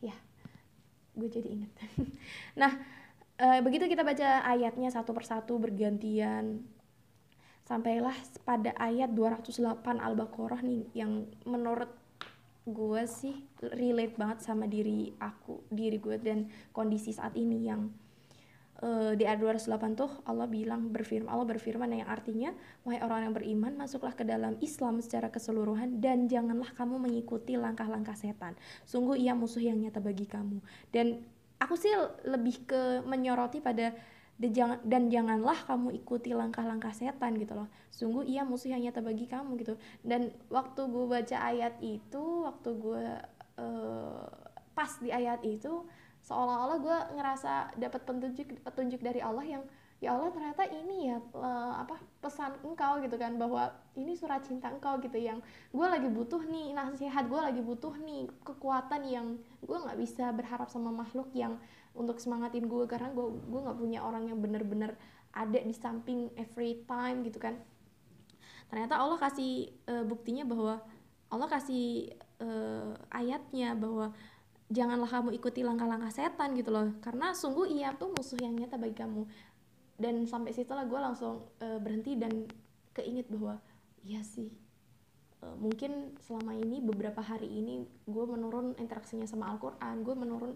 Ya 0.00 0.16
gue 1.12 1.28
jadi 1.28 1.48
inget. 1.52 1.72
Nah 2.60 2.80
e, 3.36 3.60
begitu 3.60 3.84
kita 3.84 4.00
baca 4.00 4.40
ayatnya 4.48 4.88
satu 4.88 5.12
persatu 5.12 5.60
bergantian 5.60 6.64
sampailah 7.68 8.16
pada 8.42 8.72
ayat 8.80 9.12
208 9.12 10.00
Al-Baqarah 10.00 10.64
nih 10.64 10.90
yang 10.96 11.28
menurut 11.44 11.92
gue 12.64 13.02
sih 13.04 13.46
relate 13.60 14.16
banget 14.16 14.42
sama 14.42 14.64
diri 14.64 15.12
aku, 15.20 15.64
diri 15.68 16.00
gue 16.00 16.16
dan 16.16 16.48
kondisi 16.72 17.12
saat 17.12 17.36
ini 17.36 17.68
yang 17.68 17.92
uh, 18.82 19.12
di 19.16 19.24
ayat 19.28 19.40
208 19.40 19.96
tuh 19.96 20.10
Allah 20.26 20.48
bilang 20.48 20.88
berfirman 20.92 21.28
Allah 21.28 21.46
berfirman 21.46 21.88
yang 21.92 22.08
artinya 22.08 22.50
wahai 22.84 23.00
orang 23.04 23.30
yang 23.30 23.34
beriman 23.36 23.72
masuklah 23.76 24.12
ke 24.16 24.24
dalam 24.24 24.56
Islam 24.64 25.00
secara 25.04 25.28
keseluruhan 25.28 26.00
dan 26.00 26.26
janganlah 26.26 26.72
kamu 26.74 26.96
mengikuti 27.00 27.56
langkah-langkah 27.56 28.16
setan. 28.16 28.56
Sungguh 28.88 29.20
ia 29.20 29.36
musuh 29.36 29.62
yang 29.62 29.78
nyata 29.78 30.00
bagi 30.00 30.26
kamu. 30.26 30.58
Dan 30.90 31.20
aku 31.60 31.76
sih 31.76 31.92
lebih 32.24 32.64
ke 32.64 33.04
menyoroti 33.04 33.60
pada 33.60 33.92
dan, 34.40 34.52
jangan, 34.56 34.78
dan 34.88 35.12
janganlah 35.12 35.58
kamu 35.68 36.00
ikuti 36.00 36.32
langkah-langkah 36.32 36.96
setan 36.96 37.36
gitu 37.36 37.52
loh. 37.52 37.68
Sungguh 37.92 38.24
ia 38.24 38.40
musuh 38.40 38.72
yang 38.72 38.80
nyata 38.80 39.04
bagi 39.04 39.28
kamu 39.28 39.60
gitu. 39.60 39.76
Dan 40.00 40.32
waktu 40.48 40.80
gue 40.88 41.04
baca 41.04 41.36
ayat 41.36 41.76
itu 41.84 42.48
waktu 42.48 42.70
gue 42.72 43.04
uh, 43.60 44.24
pas 44.72 44.92
di 45.04 45.12
ayat 45.12 45.44
itu 45.44 45.84
seolah-olah 46.24 46.78
gue 46.78 46.98
ngerasa 47.16 47.74
dapat 47.80 48.00
petunjuk 48.04 48.60
petunjuk 48.62 49.00
dari 49.00 49.20
Allah 49.24 49.44
yang 49.44 49.62
ya 50.00 50.16
Allah 50.16 50.32
ternyata 50.32 50.64
ini 50.64 51.12
ya 51.12 51.20
uh, 51.36 51.84
apa 51.84 52.00
pesan 52.24 52.56
engkau 52.64 53.04
gitu 53.04 53.20
kan 53.20 53.36
bahwa 53.36 53.68
ini 54.00 54.16
surat 54.16 54.40
cinta 54.40 54.72
engkau 54.72 54.96
gitu 55.04 55.20
yang 55.20 55.44
gue 55.76 55.86
lagi 55.86 56.08
butuh 56.08 56.40
nih 56.40 56.72
nasihat 56.72 57.28
gue 57.28 57.36
lagi 57.36 57.60
butuh 57.60 57.92
nih 58.00 58.24
kekuatan 58.40 59.04
yang 59.04 59.26
gue 59.60 59.76
nggak 59.76 60.00
bisa 60.00 60.32
berharap 60.32 60.72
sama 60.72 60.88
makhluk 60.88 61.28
yang 61.36 61.60
untuk 61.92 62.16
semangatin 62.16 62.64
gue 62.64 62.88
karena 62.88 63.12
gue 63.12 63.28
gue 63.28 63.60
nggak 63.60 63.76
punya 63.76 64.00
orang 64.00 64.24
yang 64.24 64.40
bener-bener 64.40 64.96
ada 65.30 65.58
di 65.60 65.74
samping 65.76 66.32
every 66.34 66.82
time 66.88 67.22
gitu 67.22 67.38
kan. 67.38 67.54
Ternyata 68.70 68.98
Allah 68.98 69.18
kasih 69.18 69.70
uh, 69.90 70.04
buktinya 70.06 70.46
bahwa 70.46 70.82
Allah 71.30 71.48
kasih 71.50 72.14
uh, 72.42 72.94
ayatnya 73.14 73.78
bahwa 73.78 74.10
janganlah 74.70 75.10
kamu 75.10 75.34
ikuti 75.34 75.66
langkah-langkah 75.66 76.14
setan 76.14 76.54
gitu 76.54 76.70
loh. 76.70 76.94
Karena 77.02 77.34
sungguh 77.34 77.66
ia 77.74 77.90
tuh 77.98 78.14
musuh 78.14 78.38
yang 78.38 78.54
nyata 78.54 78.78
bagi 78.78 78.96
kamu. 78.96 79.26
Dan 80.00 80.24
sampai 80.24 80.54
situ 80.54 80.70
lah 80.72 80.86
gue 80.86 80.96
langsung 80.96 81.50
uh, 81.60 81.78
berhenti 81.82 82.16
dan 82.16 82.48
keinget 82.96 83.28
bahwa 83.28 83.60
iya 84.00 84.24
sih 84.24 84.48
uh, 85.44 85.56
mungkin 85.60 86.16
selama 86.24 86.56
ini 86.56 86.80
beberapa 86.80 87.20
hari 87.20 87.52
ini 87.52 87.84
gue 88.08 88.24
menurun 88.24 88.72
interaksinya 88.80 89.28
sama 89.28 89.52
Al-Quran 89.52 90.00
gue 90.00 90.14
menurun 90.16 90.52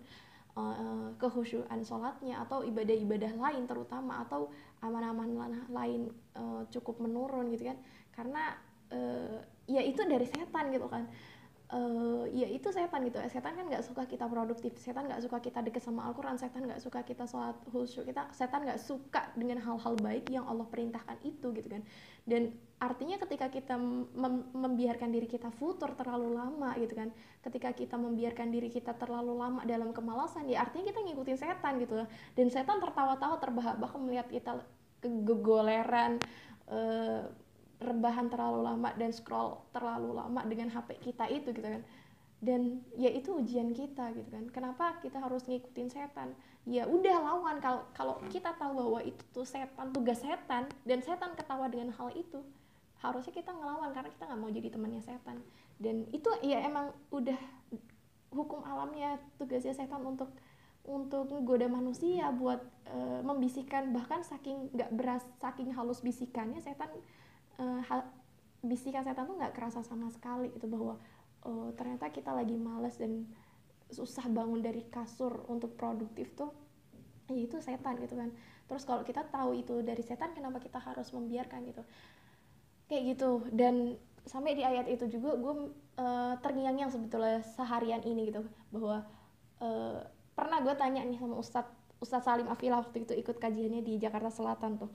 uh, 0.56 1.12
kehusyuan 1.20 1.84
sholatnya 1.84 2.40
atau 2.40 2.64
ibadah-ibadah 2.64 3.36
lain 3.36 3.68
terutama 3.68 4.24
atau 4.24 4.48
aman-aman 4.80 5.68
lain 5.68 6.08
uh, 6.32 6.64
cukup 6.72 7.04
menurun 7.04 7.52
gitu 7.52 7.68
kan. 7.68 7.78
Karena 8.16 8.56
uh, 8.88 9.44
ya 9.68 9.84
itu 9.84 10.00
dari 10.08 10.24
setan 10.24 10.72
gitu 10.72 10.88
kan 10.88 11.08
uh, 11.72 12.24
ya 12.28 12.48
itu 12.50 12.68
setan 12.68 13.06
gitu. 13.08 13.16
Setan 13.30 13.56
kan 13.56 13.64
nggak 13.64 13.84
suka 13.86 14.04
kita 14.04 14.28
produktif 14.28 14.76
setan 14.76 15.08
nggak 15.08 15.22
suka 15.24 15.38
kita 15.40 15.64
deket 15.64 15.80
sama 15.80 16.04
Al-Quran 16.10 16.36
setan 16.36 16.68
nggak 16.68 16.82
suka 16.82 17.00
kita 17.06 17.24
sholat 17.24 17.56
khusyuk 17.72 18.04
kita 18.10 18.28
setan 18.36 18.66
nggak 18.68 18.80
suka 18.80 19.32
dengan 19.38 19.62
hal-hal 19.62 19.94
baik 20.00 20.28
yang 20.28 20.44
Allah 20.44 20.68
perintahkan 20.68 21.22
itu 21.24 21.54
gitu 21.56 21.68
kan. 21.70 21.82
Dan 22.28 22.52
artinya 22.84 23.16
ketika 23.16 23.48
kita 23.48 23.80
mem 23.80 24.50
membiarkan 24.52 25.08
diri 25.08 25.24
kita 25.24 25.48
futur 25.56 25.96
terlalu 25.96 26.36
lama 26.36 26.76
gitu 26.76 26.92
kan 26.92 27.08
ketika 27.40 27.72
kita 27.72 27.96
membiarkan 27.96 28.52
diri 28.52 28.68
kita 28.68 28.92
terlalu 28.98 29.32
lama 29.40 29.64
dalam 29.64 29.94
kemalasan 29.96 30.44
ya 30.50 30.60
artinya 30.60 30.92
kita 30.92 31.00
ngikutin 31.00 31.38
setan 31.38 31.80
gitu 31.80 32.04
dan 32.36 32.46
setan 32.52 32.84
tertawa-tawa 32.84 33.40
terbahak-bahak 33.40 33.96
melihat 34.04 34.28
kita 34.28 34.52
kegoleran 35.00 36.20
uh, 36.68 37.28
rebahan 37.84 38.32
terlalu 38.32 38.64
lama 38.64 38.90
dan 38.96 39.12
scroll 39.12 39.60
terlalu 39.70 40.16
lama 40.16 40.40
dengan 40.48 40.72
HP 40.72 40.98
kita 41.04 41.28
itu 41.28 41.52
gitu 41.52 41.64
kan. 41.64 41.84
Dan 42.44 42.84
ya 43.00 43.08
itu 43.08 43.32
ujian 43.32 43.72
kita 43.72 44.12
gitu 44.12 44.28
kan. 44.28 44.44
Kenapa 44.52 45.00
kita 45.00 45.20
harus 45.20 45.44
ngikutin 45.48 45.88
setan? 45.88 46.36
Ya 46.68 46.84
udah 46.84 47.16
lawan. 47.20 47.60
Kalau 47.60 47.88
kalau 47.96 48.20
kita 48.28 48.52
tahu 48.56 48.72
bahwa 48.76 49.00
itu 49.04 49.22
tuh 49.32 49.48
setan 49.48 49.92
tugas 49.92 50.20
setan 50.20 50.68
dan 50.84 50.98
setan 51.00 51.32
ketawa 51.36 51.68
dengan 51.68 51.92
hal 51.96 52.12
itu 52.12 52.44
harusnya 53.04 53.36
kita 53.36 53.52
ngelawan 53.52 53.92
karena 53.92 54.08
kita 54.08 54.24
nggak 54.24 54.40
mau 54.40 54.50
jadi 54.52 54.68
temannya 54.72 55.02
setan. 55.04 55.36
Dan 55.76 56.08
itu 56.12 56.28
ya 56.40 56.64
emang 56.64 56.92
udah 57.12 57.36
hukum 58.34 58.64
alamnya 58.64 59.20
tugasnya 59.36 59.76
setan 59.76 60.02
untuk 60.02 60.32
untuk 60.84 61.32
menggoda 61.32 61.64
manusia 61.64 62.28
buat 62.28 62.60
e, 62.88 62.98
membisikkan. 63.24 63.92
Bahkan 63.92 64.20
saking 64.24 64.72
nggak 64.76 64.90
beras 64.92 65.24
saking 65.40 65.72
halus 65.72 66.04
bisikannya 66.04 66.60
setan 66.60 66.92
uh, 67.58 67.80
hal, 67.86 68.06
bisikan 68.64 69.04
setan 69.04 69.28
tuh 69.28 69.36
nggak 69.36 69.54
kerasa 69.54 69.84
sama 69.84 70.08
sekali 70.08 70.50
itu 70.54 70.64
bahwa 70.64 70.96
uh, 71.44 71.68
ternyata 71.76 72.08
kita 72.08 72.32
lagi 72.32 72.56
males 72.56 72.96
dan 72.96 73.28
susah 73.92 74.26
bangun 74.32 74.64
dari 74.64 74.82
kasur 74.88 75.44
untuk 75.46 75.76
produktif 75.76 76.32
tuh 76.34 76.50
ya 77.28 77.40
itu 77.40 77.56
setan 77.60 78.00
gitu 78.00 78.16
kan. 78.16 78.32
Terus 78.64 78.84
kalau 78.84 79.04
kita 79.04 79.24
tahu 79.28 79.56
itu 79.56 79.84
dari 79.84 80.00
setan 80.00 80.32
kenapa 80.32 80.60
kita 80.60 80.80
harus 80.80 81.08
membiarkan 81.12 81.60
gitu? 81.68 81.82
Kayak 82.88 83.02
gitu. 83.16 83.30
Dan 83.52 83.96
sampai 84.24 84.56
di 84.56 84.64
ayat 84.64 84.88
itu 84.88 85.08
juga 85.08 85.36
gue 85.36 85.54
uh, 86.00 86.34
terngiang-ngiang 86.40 86.92
sebetulnya 86.92 87.44
seharian 87.56 88.00
ini 88.04 88.32
gitu 88.32 88.44
bahwa 88.72 89.04
uh, 89.60 90.00
pernah 90.32 90.58
gue 90.64 90.74
tanya 90.76 91.04
nih 91.04 91.20
sama 91.20 91.36
Ustadz 91.36 91.72
Ustadz 92.00 92.24
Salim 92.24 92.48
Afila 92.48 92.80
waktu 92.80 93.04
itu 93.04 93.12
ikut 93.16 93.36
kajiannya 93.36 93.84
di 93.84 94.00
Jakarta 94.00 94.32
Selatan 94.32 94.80
tuh 94.80 94.90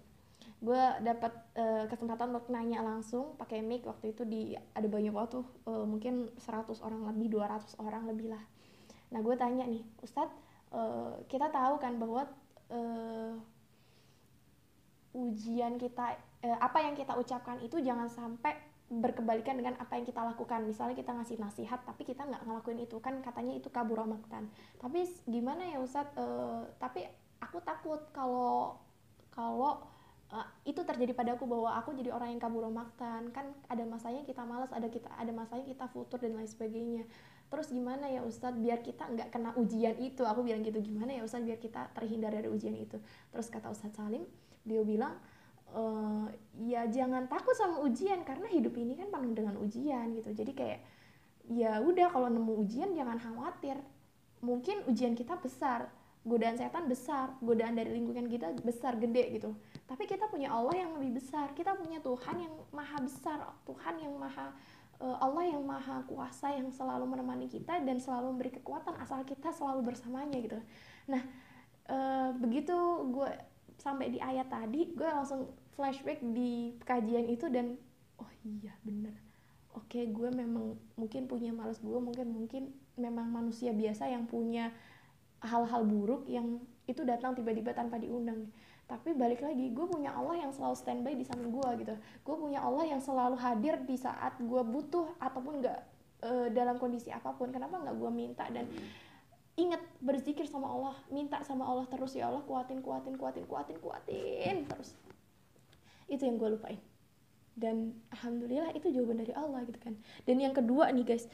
gue 0.60 0.84
dapat 1.00 1.32
uh, 1.56 1.88
kesempatan 1.88 2.36
untuk 2.36 2.52
nanya 2.52 2.84
langsung 2.84 3.40
pakai 3.40 3.64
mic. 3.64 3.88
Waktu 3.88 4.12
itu 4.12 4.28
di 4.28 4.56
ada 4.76 4.88
banyak 4.88 5.16
waktu 5.16 5.40
uh, 5.64 5.88
mungkin 5.88 6.28
100 6.36 6.84
orang 6.84 7.08
lebih 7.16 7.40
200 7.40 7.80
orang 7.80 8.04
lebih 8.12 8.36
lah. 8.36 8.44
Nah 9.16 9.24
gue 9.24 9.36
tanya 9.40 9.64
nih 9.64 9.84
Ustadz 10.04 10.36
uh, 10.76 11.16
kita 11.32 11.48
tahu 11.48 11.80
kan 11.80 11.96
bahwa 11.96 12.28
uh, 12.76 13.34
ujian 15.16 15.80
kita 15.80 16.20
uh, 16.44 16.58
apa 16.60 16.84
yang 16.84 16.94
kita 17.00 17.16
ucapkan 17.16 17.64
itu 17.64 17.80
jangan 17.80 18.12
sampai 18.12 18.60
berkebalikan 18.90 19.56
dengan 19.56 19.80
apa 19.80 19.96
yang 19.96 20.04
kita 20.04 20.20
lakukan. 20.28 20.68
Misalnya 20.68 21.00
kita 21.00 21.16
ngasih 21.16 21.40
nasihat 21.40 21.80
tapi 21.88 22.04
kita 22.04 22.28
nggak 22.28 22.44
ngelakuin 22.44 22.84
itu. 22.84 23.00
Kan 23.00 23.24
katanya 23.24 23.56
itu 23.56 23.72
kabur 23.72 24.04
maktan 24.04 24.52
tapi 24.76 25.08
gimana 25.24 25.64
ya 25.72 25.80
Ustadz? 25.80 26.20
Uh, 26.20 26.68
tapi 26.84 27.08
aku 27.40 27.64
takut 27.64 28.04
kalau 28.12 28.76
kalau 29.32 29.80
uh, 30.34 30.48
itu 30.66 30.82
terjadi 30.86 31.14
padaku 31.18 31.50
bahwa 31.50 31.74
aku 31.78 31.94
jadi 31.98 32.14
orang 32.14 32.38
yang 32.38 32.42
kabur 32.42 32.66
maktan 32.70 33.34
kan 33.34 33.50
ada 33.66 33.82
masanya 33.86 34.22
kita 34.26 34.46
malas 34.46 34.70
ada 34.70 34.86
kita 34.86 35.10
ada 35.18 35.32
masanya 35.34 35.66
kita 35.66 35.86
futur 35.90 36.22
dan 36.22 36.38
lain 36.38 36.50
sebagainya. 36.50 37.04
Terus 37.50 37.74
gimana 37.74 38.06
ya 38.06 38.22
Ustadz? 38.22 38.62
Biar 38.62 38.86
kita 38.86 39.10
nggak 39.10 39.34
kena 39.34 39.58
ujian 39.58 39.98
itu. 39.98 40.22
Aku 40.22 40.46
bilang 40.46 40.62
gitu 40.62 40.78
gimana 40.86 41.18
ya 41.18 41.26
Ustadz? 41.26 41.50
Biar 41.50 41.58
kita 41.58 41.90
terhindar 41.98 42.30
dari 42.30 42.46
ujian 42.46 42.78
itu. 42.78 43.02
Terus 43.34 43.50
kata 43.50 43.74
Ustadz 43.74 43.98
Salim 43.98 44.22
dia 44.62 44.86
bilang 44.86 45.18
e, 45.74 45.84
ya 46.70 46.86
jangan 46.86 47.26
takut 47.26 47.58
sama 47.58 47.82
ujian 47.82 48.22
karena 48.22 48.46
hidup 48.54 48.78
ini 48.78 48.94
kan 48.94 49.10
penuh 49.10 49.34
dengan 49.34 49.58
ujian 49.58 50.14
gitu. 50.14 50.30
Jadi 50.30 50.52
kayak 50.54 50.80
ya 51.50 51.82
udah 51.82 52.14
kalau 52.14 52.30
nemu 52.30 52.54
ujian 52.62 52.94
jangan 52.94 53.18
khawatir. 53.18 53.82
Mungkin 54.46 54.86
ujian 54.86 55.18
kita 55.18 55.42
besar 55.42 55.90
godaan 56.28 56.60
setan 56.60 56.92
besar 56.92 57.32
godaan 57.40 57.80
dari 57.80 57.96
lingkungan 57.96 58.28
kita 58.28 58.52
besar 58.62 59.00
gede 59.00 59.40
gitu. 59.40 59.56
Tapi 59.88 60.04
kita 60.04 60.28
punya 60.28 60.52
Allah 60.52 60.76
yang 60.76 60.92
lebih 61.00 61.24
besar. 61.24 61.56
Kita 61.56 61.74
punya 61.80 62.04
Tuhan 62.04 62.36
yang 62.44 62.54
maha 62.76 62.98
besar 63.00 63.40
Tuhan 63.64 63.96
yang 64.04 64.14
maha 64.20 64.52
uh, 65.00 65.18
Allah 65.24 65.48
yang 65.48 65.64
maha 65.64 66.04
kuasa 66.06 66.52
yang 66.54 66.70
selalu 66.76 67.08
menemani 67.08 67.48
kita 67.48 67.80
dan 67.82 67.98
selalu 67.98 68.36
memberi 68.36 68.52
kekuatan 68.60 69.00
asal 69.00 69.24
kita 69.24 69.50
selalu 69.56 69.96
bersamanya 69.96 70.38
gitu. 70.44 70.60
Nah 71.08 71.24
uh, 71.88 72.36
begitu 72.36 72.76
gue 73.16 73.32
sampai 73.80 74.12
di 74.12 74.20
ayat 74.20 74.52
tadi 74.52 74.92
gue 74.92 75.08
langsung 75.08 75.56
flashback 75.80 76.20
di 76.20 76.76
kajian 76.84 77.32
itu 77.32 77.48
dan 77.48 77.80
oh 78.20 78.32
iya 78.44 78.76
bener. 78.84 79.16
Oke 79.72 80.04
gue 80.04 80.30
memang 80.36 80.76
mungkin 81.00 81.32
punya 81.32 81.56
malas 81.56 81.80
gue 81.80 82.00
mungkin 82.00 82.28
mungkin 82.36 82.76
memang 83.00 83.32
manusia 83.32 83.72
biasa 83.72 84.12
yang 84.12 84.28
punya 84.28 84.76
hal-hal 85.44 85.82
buruk 85.88 86.28
yang 86.28 86.60
itu 86.90 87.06
datang 87.06 87.38
tiba-tiba 87.38 87.72
tanpa 87.72 88.02
diundang. 88.02 88.50
Tapi 88.90 89.14
balik 89.14 89.46
lagi 89.46 89.70
gue 89.70 89.86
punya 89.86 90.10
Allah 90.18 90.42
yang 90.42 90.50
selalu 90.50 90.74
standby 90.74 91.14
di 91.14 91.22
samping 91.22 91.54
gue 91.54 91.70
gitu. 91.86 91.94
Gue 92.26 92.36
punya 92.36 92.66
Allah 92.66 92.90
yang 92.90 92.98
selalu 92.98 93.38
hadir 93.38 93.78
di 93.86 93.94
saat 93.94 94.34
gue 94.42 94.62
butuh 94.66 95.14
ataupun 95.22 95.62
nggak 95.62 95.80
e, 96.26 96.32
dalam 96.50 96.82
kondisi 96.82 97.14
apa 97.14 97.38
pun. 97.38 97.54
Kenapa 97.54 97.78
nggak 97.78 97.96
gue 97.96 98.12
minta 98.12 98.50
dan 98.50 98.66
ingat 99.60 99.84
berzikir 100.02 100.48
sama 100.50 100.72
Allah 100.72 100.96
minta 101.12 101.38
sama 101.44 101.68
Allah 101.68 101.84
terus 101.92 102.16
ya 102.16 102.32
Allah 102.32 102.42
kuatin 102.48 102.80
kuatin 102.82 103.14
kuatin 103.14 103.46
kuatin 103.46 103.78
kuatin 103.78 104.66
terus. 104.66 104.98
Itu 106.10 106.26
yang 106.26 106.42
gue 106.42 106.58
lupain. 106.58 106.82
Dan 107.54 107.94
alhamdulillah 108.10 108.74
itu 108.74 108.90
jawaban 108.90 109.22
dari 109.22 109.38
Allah 109.38 109.62
gitu 109.70 109.78
kan. 109.78 109.94
Dan 110.26 110.42
yang 110.42 110.58
kedua 110.58 110.90
nih 110.90 111.06
guys 111.06 111.30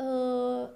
uh, 0.00 0.72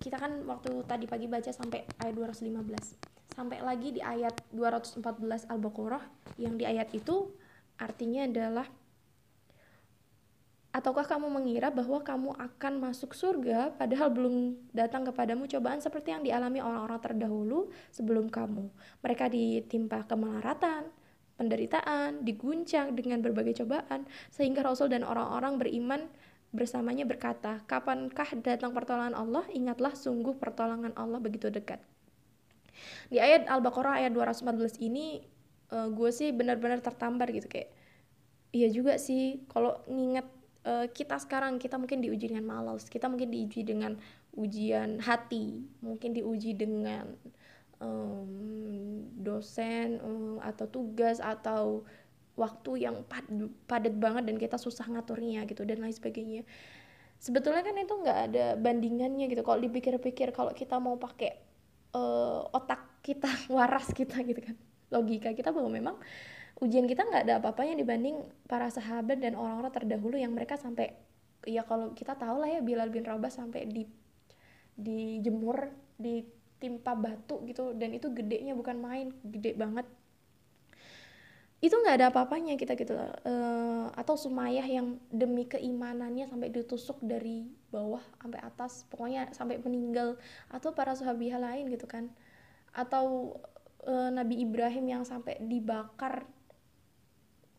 kita 0.00 0.16
kan 0.16 0.44
waktu 0.46 0.70
tadi 0.86 1.04
pagi 1.04 1.26
baca 1.28 1.50
sampai 1.50 1.84
ayat 2.00 2.14
215 2.14 3.34
sampai 3.36 3.58
lagi 3.60 3.92
di 3.92 4.00
ayat 4.00 4.32
214 4.54 5.52
Al-Baqarah 5.52 6.04
yang 6.40 6.56
di 6.56 6.64
ayat 6.64 6.88
itu 6.96 7.32
artinya 7.76 8.24
adalah 8.24 8.66
Ataukah 10.76 11.08
kamu 11.08 11.32
mengira 11.32 11.72
bahwa 11.72 12.04
kamu 12.04 12.36
akan 12.36 12.72
masuk 12.84 13.16
surga 13.16 13.72
padahal 13.80 14.12
belum 14.12 14.60
datang 14.76 15.08
kepadamu 15.08 15.48
cobaan 15.48 15.80
seperti 15.80 16.12
yang 16.12 16.20
dialami 16.20 16.60
orang-orang 16.60 17.00
terdahulu 17.00 17.72
sebelum 17.88 18.28
kamu? 18.28 18.68
Mereka 19.00 19.32
ditimpa 19.32 20.04
kemelaratan, 20.04 20.92
penderitaan, 21.40 22.20
diguncang 22.28 22.92
dengan 22.92 23.24
berbagai 23.24 23.64
cobaan 23.64 24.04
sehingga 24.28 24.60
Rasul 24.60 24.92
dan 24.92 25.00
orang-orang 25.00 25.56
beriman 25.56 26.12
bersamanya 26.56 27.04
berkata, 27.04 27.60
"Kapankah 27.68 28.40
datang 28.40 28.72
pertolongan 28.72 29.12
Allah? 29.12 29.44
Ingatlah 29.52 29.92
sungguh 29.92 30.34
pertolongan 30.40 30.96
Allah 30.96 31.20
begitu 31.20 31.52
dekat." 31.52 31.78
di 33.08 33.18
ayat 33.18 33.48
Al-Baqarah 33.48 34.04
ayat 34.04 34.12
214 34.12 34.82
ini 34.82 35.22
uh, 35.72 35.88
gue 35.90 36.10
sih 36.12 36.30
benar-benar 36.34 36.82
tertampar 36.82 37.30
gitu 37.32 37.48
kayak 37.48 37.72
iya 38.52 38.68
juga 38.70 38.96
sih 39.00 39.44
kalau 39.50 39.80
nginget 39.88 40.26
uh, 40.66 40.86
kita 40.90 41.16
sekarang 41.20 41.58
kita 41.60 41.76
mungkin 41.80 42.02
diuji 42.02 42.32
dengan 42.32 42.46
malas 42.46 42.88
kita 42.88 43.08
mungkin 43.10 43.32
diuji 43.32 43.66
dengan 43.66 43.96
ujian 44.36 45.00
hati 45.00 45.64
mungkin 45.80 46.12
diuji 46.12 46.56
dengan 46.56 47.16
um, 47.80 49.06
dosen 49.16 50.00
um, 50.04 50.36
atau 50.44 50.68
tugas 50.68 51.18
atau 51.20 51.84
waktu 52.36 52.84
yang 52.84 53.02
pad 53.08 53.24
padat 53.64 53.96
banget 53.96 54.28
dan 54.28 54.36
kita 54.36 54.60
susah 54.60 54.86
ngaturnya 54.92 55.48
gitu 55.48 55.64
dan 55.64 55.80
lain 55.80 55.92
sebagainya. 55.92 56.44
Sebetulnya 57.16 57.64
kan 57.64 57.74
itu 57.80 57.94
nggak 57.96 58.18
ada 58.32 58.46
bandingannya 58.60 59.26
gitu. 59.32 59.40
Kalau 59.40 59.60
dipikir-pikir 59.60 60.36
kalau 60.36 60.52
kita 60.52 60.76
mau 60.76 61.00
pakai 61.00 61.40
uh, 61.96 62.44
otak 62.52 63.00
kita 63.00 63.28
waras 63.56 63.90
kita 63.96 64.20
gitu 64.22 64.52
kan 64.52 64.56
logika 64.86 65.34
kita 65.34 65.50
bahwa 65.50 65.66
memang 65.66 65.96
ujian 66.62 66.86
kita 66.86 67.02
nggak 67.02 67.26
ada 67.26 67.34
apa-apanya 67.42 67.74
dibanding 67.74 68.22
para 68.46 68.70
sahabat 68.70 69.18
dan 69.18 69.34
orang-orang 69.34 69.72
terdahulu 69.74 70.16
yang 70.16 70.32
mereka 70.32 70.54
sampai 70.56 70.94
ya 71.44 71.62
kalau 71.66 71.92
kita 71.92 72.16
tahu 72.16 72.40
lah 72.40 72.48
ya 72.48 72.60
Bilal 72.64 72.88
bin 72.88 73.04
Rabah 73.04 73.28
sampai 73.28 73.68
di 73.68 73.84
dijemur 74.76 75.72
ditimpa 75.96 76.92
batu 76.96 77.40
gitu. 77.48 77.72
Dan 77.72 77.96
itu 77.96 78.12
gedenya 78.12 78.52
bukan 78.52 78.76
main 78.76 79.12
gede 79.24 79.56
banget 79.56 79.88
itu 81.64 81.72
nggak 81.72 81.96
ada 81.96 82.06
apa-apanya 82.12 82.60
kita 82.60 82.76
gitu 82.76 82.92
uh, 82.92 83.88
atau 83.96 84.14
Sumayyah 84.14 84.68
yang 84.68 85.00
demi 85.08 85.48
keimanannya 85.48 86.28
sampai 86.28 86.52
ditusuk 86.52 87.00
dari 87.00 87.48
bawah 87.72 88.04
sampai 88.20 88.44
atas 88.44 88.84
pokoknya 88.92 89.32
sampai 89.32 89.56
meninggal 89.64 90.20
atau 90.52 90.76
para 90.76 90.92
sahabiah 90.92 91.40
lain 91.40 91.72
gitu 91.72 91.88
kan. 91.88 92.12
Atau 92.76 93.40
uh, 93.88 94.10
Nabi 94.12 94.44
Ibrahim 94.44 95.00
yang 95.00 95.02
sampai 95.08 95.40
dibakar 95.40 96.28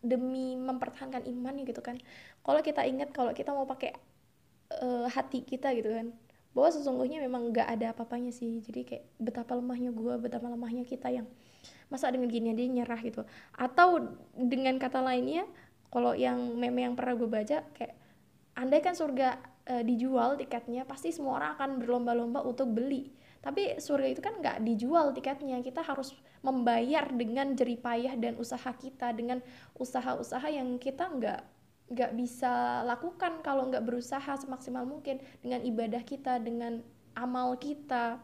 demi 0.05 0.53
mempertahankan 0.53 1.25
iman 1.25 1.57
gitu 1.65 1.81
kan. 1.81 1.97
Kalau 2.45 2.61
kita 2.61 2.85
ingat 2.85 3.09
kalau 3.09 3.33
kita 3.33 3.49
mau 3.49 3.65
pakai 3.65 3.97
uh, 4.77 5.09
hati 5.09 5.41
kita 5.41 5.73
gitu 5.73 5.89
kan 5.89 6.13
bahwa 6.53 6.69
sesungguhnya 6.69 7.17
memang 7.17 7.49
nggak 7.49 7.65
ada 7.65 7.97
apa-apanya 7.97 8.29
sih. 8.29 8.61
Jadi 8.61 8.85
kayak 8.85 9.09
betapa 9.17 9.57
lemahnya 9.57 9.89
gue 9.89 10.13
betapa 10.21 10.45
lemahnya 10.53 10.85
kita 10.85 11.09
yang 11.09 11.25
masa 11.87 12.11
dengan 12.11 12.27
gini 12.31 12.51
dia 12.53 12.67
nyerah 12.67 12.99
gitu. 13.01 13.23
Atau 13.55 14.17
dengan 14.35 14.75
kata 14.79 14.99
lainnya 14.99 15.47
kalau 15.87 16.11
yang 16.13 16.37
meme 16.59 16.83
yang 16.83 16.95
pernah 16.99 17.15
gue 17.15 17.29
baca 17.29 17.57
kayak 17.75 17.95
andai 18.59 18.81
kan 18.83 18.97
surga 18.97 19.39
e, 19.63 19.73
dijual 19.87 20.35
tiketnya 20.35 20.83
pasti 20.83 21.13
semua 21.15 21.39
orang 21.39 21.51
akan 21.55 21.69
berlomba-lomba 21.79 22.43
untuk 22.43 22.71
beli. 22.73 23.11
Tapi 23.39 23.79
surga 23.79 24.07
itu 24.11 24.21
kan 24.23 24.39
nggak 24.41 24.57
dijual 24.65 25.15
tiketnya. 25.15 25.63
Kita 25.63 25.85
harus 25.85 26.11
membayar 26.43 27.07
dengan 27.13 27.53
jeripayah 27.55 28.19
dan 28.19 28.35
usaha 28.35 28.71
kita 28.75 29.13
dengan 29.15 29.39
usaha-usaha 29.77 30.47
yang 30.51 30.75
kita 30.81 31.07
nggak 31.07 31.41
nggak 31.87 32.11
bisa 32.19 32.83
lakukan 32.83 33.39
kalau 33.39 33.71
nggak 33.71 33.87
berusaha 33.87 34.35
semaksimal 34.35 34.83
mungkin 34.83 35.23
dengan 35.39 35.63
ibadah 35.63 36.03
kita 36.03 36.43
dengan 36.43 36.83
amal 37.15 37.55
kita. 37.55 38.19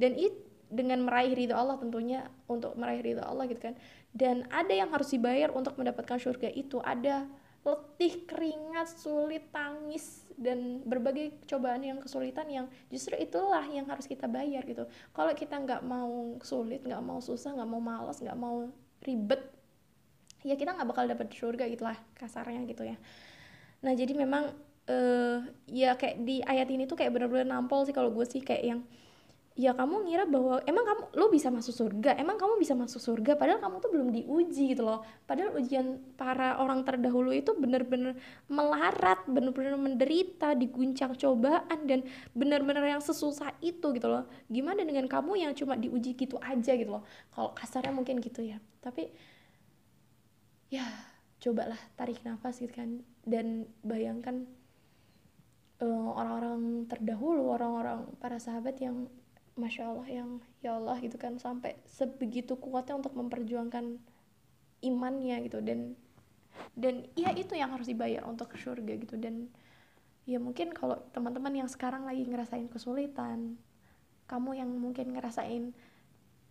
Dan 0.00 0.16
itu 0.16 0.51
dengan 0.72 1.04
meraih 1.04 1.36
ridho 1.36 1.52
Allah 1.52 1.76
tentunya 1.76 2.24
untuk 2.48 2.72
meraih 2.80 3.04
ridho 3.04 3.20
Allah 3.20 3.44
gitu 3.44 3.60
kan. 3.60 3.76
Dan 4.08 4.48
ada 4.48 4.72
yang 4.72 4.88
harus 4.88 5.12
dibayar 5.12 5.52
untuk 5.52 5.76
mendapatkan 5.76 6.16
surga 6.16 6.48
itu. 6.48 6.80
Ada 6.80 7.28
letih 7.62 8.26
keringat 8.26 8.98
sulit 8.98 9.46
tangis 9.54 10.26
dan 10.34 10.82
berbagai 10.82 11.46
cobaan 11.46 11.86
yang 11.86 12.02
kesulitan 12.02 12.50
yang 12.50 12.66
justru 12.90 13.14
itulah 13.14 13.62
yang 13.70 13.86
harus 13.86 14.10
kita 14.10 14.26
bayar 14.26 14.66
gitu. 14.66 14.88
Kalau 15.14 15.30
kita 15.36 15.62
nggak 15.62 15.86
mau 15.86 16.42
sulit 16.42 16.82
nggak 16.82 16.98
mau 16.98 17.22
susah 17.22 17.54
nggak 17.54 17.70
mau 17.70 17.78
malas 17.78 18.18
nggak 18.18 18.34
mau 18.34 18.66
ribet 19.06 19.46
ya 20.42 20.58
kita 20.58 20.74
nggak 20.74 20.88
bakal 20.90 21.06
dapat 21.06 21.30
surga 21.30 21.70
gitulah 21.70 21.94
kasarnya 22.18 22.66
gitu 22.66 22.82
ya. 22.82 22.98
Nah 23.86 23.94
jadi 23.94 24.10
memang 24.10 24.50
uh, 24.90 25.38
ya 25.70 25.94
kayak 25.94 26.18
di 26.26 26.42
ayat 26.42 26.66
ini 26.66 26.90
tuh 26.90 26.98
kayak 26.98 27.14
benar-benar 27.14 27.46
nampol 27.46 27.86
sih 27.86 27.94
kalau 27.94 28.10
gue 28.10 28.26
sih 28.26 28.42
kayak 28.42 28.64
yang 28.64 28.80
ya 29.52 29.76
kamu 29.76 30.08
ngira 30.08 30.24
bahwa 30.24 30.64
emang 30.64 30.84
kamu 30.88 31.02
lo 31.12 31.26
bisa 31.28 31.52
masuk 31.52 31.76
surga? 31.76 32.16
Emang 32.16 32.40
kamu 32.40 32.56
bisa 32.56 32.72
masuk 32.72 33.00
surga? 33.04 33.36
Padahal 33.36 33.60
kamu 33.60 33.76
tuh 33.84 33.90
belum 33.92 34.08
diuji 34.08 34.72
gitu 34.72 34.82
loh. 34.84 35.04
Padahal 35.28 35.52
ujian 35.60 36.00
para 36.16 36.56
orang 36.56 36.80
terdahulu 36.88 37.36
itu 37.36 37.52
bener-bener 37.52 38.16
melarat 38.48 39.20
bener-bener 39.28 39.76
menderita 39.76 40.56
diguncang 40.56 41.12
cobaan 41.20 41.78
dan 41.84 42.00
bener-bener 42.32 42.96
yang 42.96 43.02
sesusah 43.04 43.52
itu 43.60 43.92
gitu 43.92 44.08
loh. 44.08 44.24
Gimana 44.48 44.88
dengan 44.88 45.04
kamu 45.04 45.44
yang 45.44 45.52
cuma 45.52 45.76
diuji 45.76 46.16
gitu 46.16 46.40
aja 46.40 46.72
gitu 46.72 46.88
loh? 46.88 47.04
Kalau 47.36 47.52
kasarnya 47.52 47.92
mungkin 47.92 48.24
gitu 48.24 48.40
ya. 48.40 48.56
Tapi 48.80 49.12
ya 50.72 50.88
cobalah 51.44 51.78
tarik 52.00 52.24
nafas 52.24 52.56
gitu 52.56 52.72
kan. 52.72 53.04
Dan 53.20 53.68
bayangkan 53.84 54.48
eh, 55.84 56.08
orang-orang 56.16 56.88
terdahulu 56.88 57.52
orang-orang 57.52 58.08
para 58.16 58.40
sahabat 58.40 58.80
yang 58.80 59.12
masya 59.52 59.92
Allah 59.92 60.08
yang 60.08 60.30
ya 60.64 60.80
Allah 60.80 60.96
gitu 61.00 61.20
kan 61.20 61.36
sampai 61.36 61.76
sebegitu 61.84 62.56
kuatnya 62.56 62.96
untuk 62.96 63.12
memperjuangkan 63.12 64.00
imannya 64.80 65.36
gitu. 65.46 65.60
Dan 65.60 65.94
dan 66.76 67.08
ya 67.16 67.32
itu 67.32 67.56
yang 67.56 67.72
harus 67.72 67.88
dibayar 67.88 68.24
untuk 68.24 68.52
surga 68.56 68.92
gitu. 68.96 69.16
Dan 69.20 69.52
ya 70.24 70.38
mungkin 70.38 70.70
kalau 70.72 71.00
teman-teman 71.12 71.64
yang 71.64 71.68
sekarang 71.68 72.06
lagi 72.06 72.22
ngerasain 72.24 72.70
kesulitan 72.70 73.58
kamu 74.30 74.64
yang 74.64 74.70
mungkin 74.70 75.12
ngerasain 75.12 75.74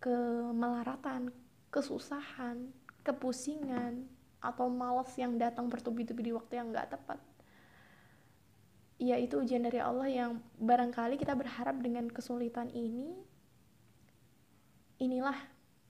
kemelaratan 0.04 1.32
kesusahan 1.72 2.70
kepusingan 3.02 4.06
atau 4.42 4.68
malas 4.68 5.14
yang 5.18 5.38
datang 5.38 5.70
bertubi-tubi 5.70 6.30
di 6.30 6.34
waktu 6.34 6.60
yang 6.60 6.74
nggak 6.74 6.94
tepat 6.98 7.18
ya 9.02 9.18
itu 9.18 9.42
ujian 9.42 9.66
dari 9.66 9.82
Allah 9.82 10.06
yang 10.06 10.38
barangkali 10.62 11.18
kita 11.18 11.34
berharap 11.34 11.82
dengan 11.82 12.06
kesulitan 12.06 12.70
ini 12.70 13.18
inilah 15.02 15.34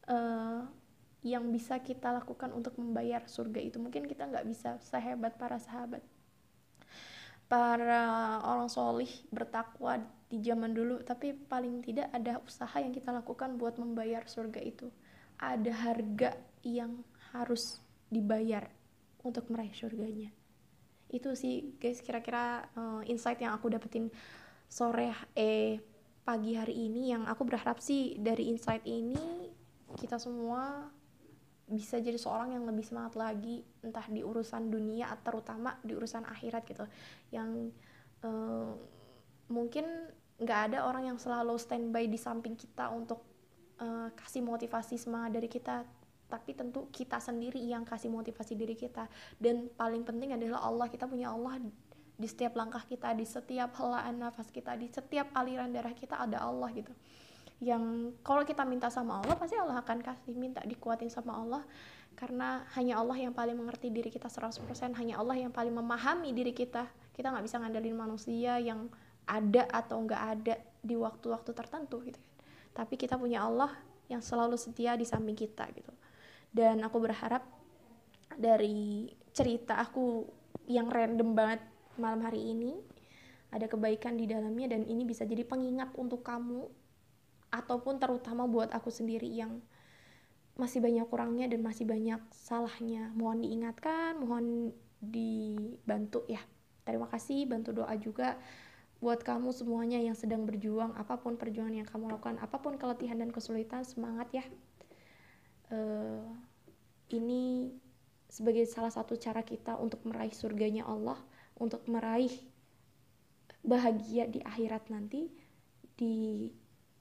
uh, 0.07 0.63
yang 1.19 1.51
bisa 1.51 1.83
kita 1.83 2.15
lakukan 2.15 2.55
untuk 2.55 2.79
membayar 2.79 3.27
surga 3.27 3.59
itu. 3.59 3.77
Mungkin 3.83 4.07
kita 4.07 4.31
nggak 4.31 4.47
bisa 4.47 4.79
sehebat 4.79 5.35
para 5.35 5.59
sahabat. 5.59 5.99
Para 7.51 8.39
orang 8.47 8.71
solih 8.71 9.11
bertakwa 9.27 9.99
di 10.31 10.39
zaman 10.39 10.71
dulu 10.71 11.03
tapi 11.03 11.35
paling 11.35 11.83
tidak 11.83 12.07
ada 12.15 12.39
usaha 12.39 12.79
yang 12.79 12.95
kita 12.95 13.11
lakukan 13.11 13.59
buat 13.59 13.75
membayar 13.75 14.23
surga 14.23 14.63
itu. 14.63 14.87
Ada 15.35 15.91
harga 15.91 16.31
yang 16.63 17.03
harus 17.35 17.83
dibayar 18.07 18.71
untuk 19.19 19.51
meraih 19.51 19.75
surganya 19.75 20.31
itu 21.11 21.35
sih 21.35 21.75
guys 21.77 21.99
kira-kira 21.99 22.65
uh, 22.73 23.03
insight 23.05 23.37
yang 23.43 23.51
aku 23.53 23.67
dapetin 23.67 24.07
sore 24.71 25.11
eh 25.35 25.83
pagi 26.23 26.55
hari 26.55 26.87
ini. 26.87 27.11
Yang 27.11 27.23
aku 27.27 27.41
berharap 27.43 27.77
sih 27.83 28.15
dari 28.17 28.47
insight 28.47 28.87
ini 28.87 29.51
kita 29.99 30.15
semua 30.15 30.87
bisa 31.71 31.99
jadi 31.99 32.19
seorang 32.19 32.55
yang 32.55 32.67
lebih 32.67 32.83
semangat 32.83 33.15
lagi 33.15 33.63
entah 33.79 34.03
di 34.11 34.23
urusan 34.23 34.67
dunia 34.67 35.07
atau 35.11 35.39
terutama 35.39 35.75
di 35.83 35.95
urusan 35.95 36.23
akhirat 36.27 36.63
gitu. 36.67 36.85
Yang 37.31 37.75
uh, 38.23 38.75
mungkin 39.51 39.85
nggak 40.41 40.59
ada 40.71 40.87
orang 40.87 41.11
yang 41.13 41.17
selalu 41.19 41.59
standby 41.59 42.07
di 42.07 42.17
samping 42.17 42.57
kita 42.57 42.89
untuk 42.89 43.21
uh, 43.83 44.09
kasih 44.15 44.41
motivasi 44.41 44.97
semangat 44.97 45.37
dari 45.37 45.51
kita 45.51 45.85
tapi 46.31 46.55
tentu 46.55 46.87
kita 46.87 47.19
sendiri 47.19 47.59
yang 47.59 47.83
kasih 47.83 48.07
motivasi 48.07 48.55
diri 48.55 48.79
kita. 48.79 49.11
Dan 49.35 49.67
paling 49.75 50.07
penting 50.07 50.31
adalah 50.31 50.63
Allah. 50.63 50.87
Kita 50.87 51.11
punya 51.11 51.35
Allah 51.35 51.59
di 52.15 52.27
setiap 52.29 52.55
langkah 52.55 52.85
kita 52.85 53.11
di 53.17 53.25
setiap 53.25 53.73
helaan 53.81 54.21
nafas 54.21 54.53
kita 54.53 54.77
di 54.77 54.85
setiap 54.85 55.33
aliran 55.33 55.73
darah 55.73 55.91
kita 55.91 56.21
ada 56.21 56.39
Allah 56.45 56.69
gitu. 56.71 56.93
Yang 57.59 58.15
kalau 58.21 58.45
kita 58.45 58.61
minta 58.63 58.93
sama 58.93 59.19
Allah 59.19 59.35
pasti 59.35 59.57
Allah 59.57 59.81
akan 59.81 59.99
kasih 59.99 60.37
minta 60.39 60.63
dikuatin 60.63 61.11
sama 61.11 61.35
Allah. 61.35 61.65
Karena 62.15 62.67
hanya 62.77 63.01
Allah 63.01 63.17
yang 63.17 63.33
paling 63.33 63.57
mengerti 63.57 63.89
diri 63.89 64.13
kita 64.13 64.29
100% 64.29 64.61
hanya 64.99 65.17
Allah 65.17 65.35
yang 65.35 65.49
paling 65.49 65.73
memahami 65.73 66.31
diri 66.31 66.53
kita. 66.53 66.85
Kita 67.11 67.33
nggak 67.33 67.45
bisa 67.45 67.57
ngandelin 67.57 67.97
manusia 67.97 68.61
yang 68.61 68.87
ada 69.25 69.65
atau 69.69 70.01
nggak 70.05 70.21
ada 70.37 70.55
di 70.81 70.93
waktu-waktu 70.93 71.51
tertentu 71.53 72.03
gitu 72.05 72.19
kan. 72.21 72.33
Tapi 72.71 72.95
kita 72.95 73.17
punya 73.17 73.43
Allah 73.47 73.73
yang 74.11 74.19
selalu 74.19 74.59
setia 74.59 74.99
di 74.99 75.07
samping 75.07 75.39
kita 75.39 75.65
gitu 75.71 75.91
dan 76.51 76.83
aku 76.83 76.99
berharap 76.99 77.43
dari 78.35 79.07
cerita 79.31 79.79
aku 79.79 80.27
yang 80.67 80.91
random 80.91 81.35
banget 81.35 81.61
malam 81.99 82.23
hari 82.23 82.51
ini 82.51 82.75
ada 83.51 83.67
kebaikan 83.67 84.15
di 84.15 84.27
dalamnya 84.27 84.71
dan 84.71 84.87
ini 84.87 85.03
bisa 85.03 85.27
jadi 85.27 85.43
pengingat 85.43 85.91
untuk 85.99 86.23
kamu 86.23 86.71
ataupun 87.51 87.99
terutama 87.99 88.47
buat 88.47 88.71
aku 88.71 88.87
sendiri 88.87 89.27
yang 89.27 89.59
masih 90.55 90.79
banyak 90.79 91.03
kurangnya 91.11 91.51
dan 91.51 91.59
masih 91.59 91.83
banyak 91.83 92.19
salahnya. 92.31 93.11
Mohon 93.15 93.43
diingatkan 93.43 94.11
mohon 94.23 94.45
dibantu 95.03 96.23
ya. 96.31 96.39
Terima 96.87 97.11
kasih 97.11 97.43
bantu 97.47 97.75
doa 97.75 97.91
juga 97.99 98.39
buat 99.03 99.19
kamu 99.19 99.51
semuanya 99.51 99.97
yang 99.97 100.13
sedang 100.13 100.45
berjuang 100.45 100.93
apa 100.93 101.17
pun 101.17 101.35
perjuangan 101.35 101.73
yang 101.73 101.89
kamu 101.89 102.13
lakukan 102.13 102.37
apa 102.37 102.61
pun 102.61 102.77
keletihan 102.77 103.17
dan 103.17 103.33
kesulitan 103.33 103.81
semangat 103.81 104.29
ya 104.29 104.45
uh, 105.71 106.23
ini 107.11 107.71
sebagai 108.31 108.63
salah 108.63 108.91
satu 108.91 109.19
cara 109.19 109.43
kita 109.43 109.75
untuk 109.75 110.03
meraih 110.07 110.31
surganya 110.31 110.87
Allah 110.87 111.19
untuk 111.59 111.83
meraih 111.91 112.31
bahagia 113.61 114.25
di 114.25 114.41
akhirat 114.41 114.89
nanti 114.89 115.29
di 115.93 116.49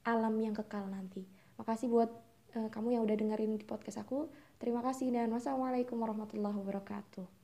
alam 0.04 0.36
yang 0.40 0.52
kekal 0.52 0.90
nanti. 0.90 1.24
Makasih 1.56 1.88
buat 1.88 2.10
uh, 2.56 2.68
kamu 2.68 2.98
yang 2.98 3.02
udah 3.06 3.16
dengerin 3.16 3.56
di 3.56 3.64
podcast 3.64 4.02
aku. 4.02 4.28
Terima 4.60 4.84
kasih 4.84 5.08
dan 5.08 5.32
wassalamualaikum 5.32 5.96
warahmatullahi 5.96 6.56
wabarakatuh 6.60 7.39